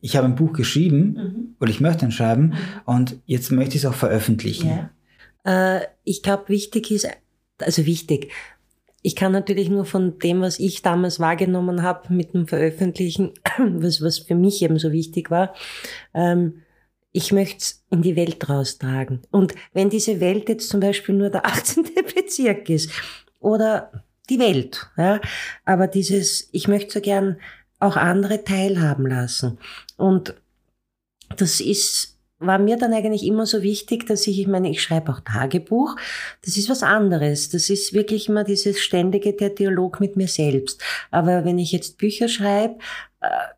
ich 0.00 0.16
habe 0.16 0.26
ein 0.26 0.34
Buch 0.34 0.52
geschrieben 0.52 1.14
mhm. 1.14 1.56
oder 1.60 1.70
ich 1.70 1.80
möchte 1.80 2.06
ein 2.06 2.12
schreiben 2.12 2.48
mhm. 2.48 2.56
und 2.86 3.16
jetzt 3.26 3.50
möchte 3.50 3.76
ich 3.76 3.84
es 3.84 3.86
auch 3.86 3.94
veröffentlichen. 3.94 4.68
Ja. 5.44 5.78
Äh, 5.78 5.86
ich 6.04 6.22
glaube, 6.22 6.48
wichtig 6.48 6.90
ist, 6.90 7.08
also 7.58 7.86
wichtig, 7.86 8.30
ich 9.02 9.16
kann 9.16 9.32
natürlich 9.32 9.70
nur 9.70 9.86
von 9.86 10.18
dem, 10.18 10.42
was 10.42 10.58
ich 10.58 10.82
damals 10.82 11.20
wahrgenommen 11.20 11.82
habe 11.82 12.12
mit 12.12 12.34
dem 12.34 12.46
Veröffentlichen, 12.46 13.32
was, 13.58 14.02
was 14.02 14.18
für 14.18 14.34
mich 14.34 14.62
eben 14.62 14.78
so 14.78 14.92
wichtig 14.92 15.30
war, 15.30 15.54
ähm, 16.14 16.62
ich 17.12 17.32
möchte 17.32 17.58
es 17.58 17.84
in 17.90 18.02
die 18.02 18.14
Welt 18.14 18.48
raustragen. 18.48 19.22
Und 19.30 19.54
wenn 19.72 19.90
diese 19.90 20.20
Welt 20.20 20.48
jetzt 20.48 20.68
zum 20.68 20.80
Beispiel 20.80 21.14
nur 21.14 21.30
der 21.30 21.46
18. 21.46 21.84
Bezirk 22.14 22.68
ist 22.68 22.90
oder 23.40 24.04
die 24.28 24.38
Welt, 24.38 24.90
ja, 24.96 25.20
aber 25.64 25.88
dieses, 25.88 26.48
ich 26.52 26.68
möchte 26.68 26.92
so 26.92 27.00
gern 27.00 27.38
auch 27.80 27.96
andere 27.96 28.44
teilhaben 28.44 29.06
lassen. 29.06 29.58
Und 29.96 30.34
das 31.36 31.60
ist, 31.60 32.18
war 32.38 32.58
mir 32.58 32.76
dann 32.76 32.92
eigentlich 32.92 33.24
immer 33.24 33.46
so 33.46 33.62
wichtig, 33.62 34.06
dass 34.06 34.26
ich, 34.26 34.40
ich 34.40 34.46
meine, 34.46 34.70
ich 34.70 34.82
schreibe 34.82 35.12
auch 35.12 35.20
Tagebuch. 35.20 35.96
Das 36.44 36.56
ist 36.56 36.68
was 36.68 36.82
anderes. 36.82 37.48
Das 37.48 37.70
ist 37.70 37.92
wirklich 37.92 38.28
immer 38.28 38.44
dieses 38.44 38.80
ständige, 38.80 39.32
der 39.32 39.50
Dialog 39.50 40.00
mit 40.00 40.16
mir 40.16 40.28
selbst. 40.28 40.82
Aber 41.10 41.44
wenn 41.44 41.58
ich 41.58 41.72
jetzt 41.72 41.98
Bücher 41.98 42.28
schreibe, 42.28 42.78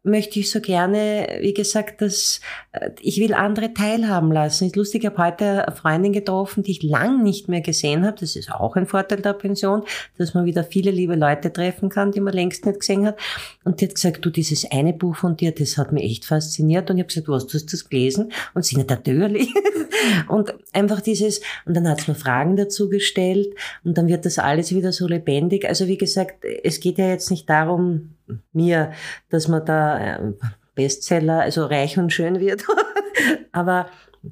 möchte 0.03 0.41
ich 0.41 0.51
so 0.51 0.61
gerne, 0.61 1.39
wie 1.41 1.55
gesagt, 1.55 2.03
dass 2.03 2.41
äh, 2.73 2.91
ich 3.01 3.21
will 3.21 3.33
andere 3.33 3.73
teilhaben 3.73 4.33
lassen. 4.33 4.67
Ist 4.67 4.77
lustig, 4.77 5.05
ich 5.05 5.11
habe 5.11 5.23
heute 5.23 5.67
eine 5.67 5.77
Freundin 5.77 6.13
getroffen, 6.13 6.65
die 6.65 6.73
ich 6.73 6.83
lang 6.83 7.23
nicht 7.23 7.49
mehr 7.49 7.61
gesehen 7.61 8.05
habe. 8.05 8.17
Das 8.19 8.35
ist 8.35 8.51
auch 8.51 8.75
ein 8.75 8.87
Vorteil 8.87 9.21
der 9.21 9.35
Pension, 9.35 9.85
dass 10.19 10.35
man 10.35 10.45
wieder 10.47 10.65
viele 10.65 10.91
liebe 10.91 11.15
Leute 11.15 11.53
treffen 11.53 11.89
kann, 11.89 12.11
die 12.11 12.21
man 12.21 12.35
längst 12.35 12.67
nicht 12.67 12.81
gesehen 12.81 13.07
hat. 13.07 13.19
Und 13.65 13.81
die 13.81 13.87
hat 13.87 13.95
gesagt, 13.95 14.25
du, 14.25 14.31
dieses 14.31 14.69
eine 14.71 14.93
Buch 14.93 15.17
von 15.17 15.37
dir, 15.37 15.53
das 15.53 15.79
hat 15.79 15.93
mich 15.93 16.05
echt 16.05 16.25
fasziniert. 16.25 16.91
Und 16.91 16.97
ich 16.97 17.03
habe 17.03 17.09
gesagt, 17.09 17.29
du 17.29 17.35
hast, 17.35 17.55
du 17.55 17.59
das 17.59 17.89
gelesen? 17.89 18.33
Und 18.55 18.65
sie, 18.65 18.77
natürlich. 18.79 19.49
und 20.29 20.55
einfach 20.73 21.01
dieses, 21.01 21.41
und 21.67 21.77
dann 21.77 21.89
hat 21.89 22.01
es 22.01 22.09
mir 22.09 22.17
Fragen 22.17 22.57
dazu 22.57 22.89
gestellt 22.89 23.55
und 23.85 23.97
dann 23.97 24.09
wird 24.09 24.27
das 24.27 24.39
alles 24.41 24.75
wieder 24.75 24.91
so 24.91 25.07
lebendig. 25.07 25.69
Also 25.69 25.87
wie 25.87 25.99
gesagt, 25.99 26.45
es 26.65 26.81
geht 26.81 26.99
ja 26.99 27.07
jetzt 27.07 27.31
nicht 27.31 27.49
darum, 27.49 28.15
mir, 28.53 28.93
dass 29.31 29.49
man 29.49 29.65
da 29.65 30.17
äh, 30.17 30.33
Bestseller, 30.75 31.41
also 31.43 31.67
reich 31.67 31.99
und 31.99 32.13
schön 32.13 32.41
wird, 32.41 32.65
aber 33.53 33.87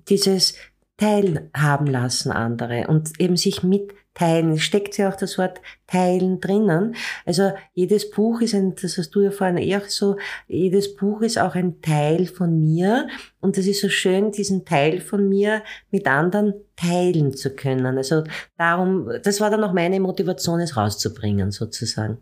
dieses 0.08 0.54
Teilhaben 1.00 1.86
lassen 1.86 2.30
andere 2.30 2.86
und 2.86 3.18
eben 3.18 3.36
sich 3.38 3.62
mitteilen, 3.62 4.58
steckt 4.58 4.98
ja 4.98 5.08
auch 5.08 5.16
das 5.16 5.38
Wort 5.38 5.62
teilen 5.86 6.40
drinnen. 6.40 6.94
Also 7.24 7.52
jedes 7.72 8.10
Buch 8.10 8.42
ist 8.42 8.54
ein, 8.54 8.74
das 8.74 8.98
hast 8.98 9.12
du 9.12 9.22
ja 9.22 9.30
vorhin 9.30 9.56
eher 9.56 9.80
so, 9.88 10.18
jedes 10.46 10.94
Buch 10.94 11.22
ist 11.22 11.38
auch 11.38 11.54
ein 11.54 11.80
Teil 11.80 12.26
von 12.26 12.60
mir 12.60 13.08
und 13.40 13.56
es 13.56 13.66
ist 13.66 13.80
so 13.80 13.88
schön, 13.88 14.30
diesen 14.30 14.66
Teil 14.66 15.00
von 15.00 15.26
mir 15.26 15.62
mit 15.90 16.06
anderen 16.06 16.52
teilen 16.76 17.34
zu 17.34 17.50
können. 17.56 17.96
Also 17.96 18.24
darum, 18.58 19.10
das 19.22 19.40
war 19.40 19.48
dann 19.48 19.64
auch 19.64 19.72
meine 19.72 20.00
Motivation, 20.00 20.60
es 20.60 20.76
rauszubringen 20.76 21.50
sozusagen. 21.50 22.18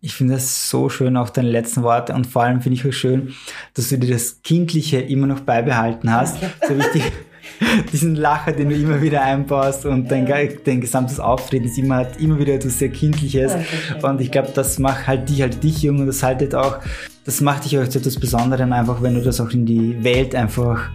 Ich 0.00 0.14
finde 0.14 0.34
das 0.34 0.70
so 0.70 0.88
schön, 0.88 1.16
auch 1.16 1.28
deine 1.28 1.50
letzten 1.50 1.82
Worte. 1.82 2.14
Und 2.14 2.26
vor 2.26 2.42
allem 2.44 2.60
finde 2.60 2.78
ich 2.78 2.86
auch 2.86 2.92
schön, 2.92 3.34
dass 3.74 3.88
du 3.88 3.98
dir 3.98 4.12
das 4.12 4.42
Kindliche 4.42 5.00
immer 5.00 5.26
noch 5.26 5.40
beibehalten 5.40 6.12
hast. 6.12 6.36
So 6.68 6.78
wichtig, 6.78 7.02
diesen 7.92 8.14
Lacher, 8.14 8.52
den 8.52 8.68
du 8.68 8.76
immer 8.76 9.02
wieder 9.02 9.22
einbaust 9.22 9.86
und 9.86 10.08
dein, 10.08 10.26
dein 10.64 10.80
gesamtes 10.80 11.18
Auftreten 11.18 11.66
ist 11.66 11.78
immer, 11.78 11.96
hat 11.96 12.20
immer 12.20 12.38
wieder 12.38 12.54
etwas 12.54 12.78
sehr 12.78 12.90
Kindliches. 12.90 13.52
Und 14.00 14.20
ich 14.20 14.30
glaube, 14.30 14.52
das 14.54 14.78
macht 14.78 15.08
halt 15.08 15.28
dich, 15.28 15.42
halt 15.42 15.64
dich 15.64 15.82
jung 15.82 15.98
und 15.98 16.06
das 16.06 16.22
haltet 16.22 16.54
auch, 16.54 16.78
das 17.24 17.40
macht 17.40 17.64
dich 17.64 17.76
auch 17.76 17.88
zu 17.88 17.98
etwas 17.98 18.20
Besonderem 18.20 18.72
einfach, 18.72 19.02
wenn 19.02 19.14
du 19.14 19.20
das 19.20 19.40
auch 19.40 19.50
in 19.50 19.66
die 19.66 20.02
Welt 20.04 20.32
einfach, 20.36 20.90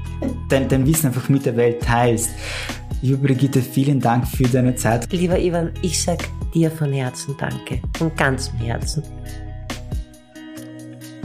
dein, 0.47 0.69
dein 0.69 0.87
Wissen 0.87 1.07
einfach 1.07 1.27
mit 1.27 1.45
der 1.45 1.57
Welt 1.57 1.81
teilst. 1.81 2.29
Liebe 3.01 3.17
Brigitte, 3.17 3.61
vielen 3.61 3.99
Dank 3.99 4.25
für 4.29 4.43
deine 4.43 4.75
Zeit. 4.75 5.11
Lieber 5.11 5.37
Ivan, 5.37 5.71
ich 5.81 6.01
sag 6.01 6.19
dir 6.53 6.71
von 6.71 6.91
Herzen 6.93 7.35
Danke, 7.37 7.81
von 7.97 8.15
ganzem 8.15 8.57
Herzen. 8.59 9.03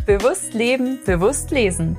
Bewusst 0.06 0.54
leben, 0.54 1.00
bewusst 1.04 1.50
lesen. 1.50 1.96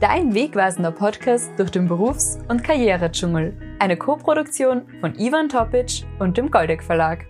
Dein 0.00 0.32
wegweisender 0.32 0.92
Podcast 0.92 1.50
durch 1.56 1.70
den 1.70 1.88
Berufs- 1.88 2.38
und 2.48 2.62
Karrieredschungel. 2.62 3.52
Eine 3.80 3.96
Co-Produktion 3.96 4.82
von 5.00 5.18
Ivan 5.18 5.48
Topic 5.48 6.04
und 6.20 6.36
dem 6.36 6.50
Goldeck 6.50 6.84
Verlag. 6.84 7.26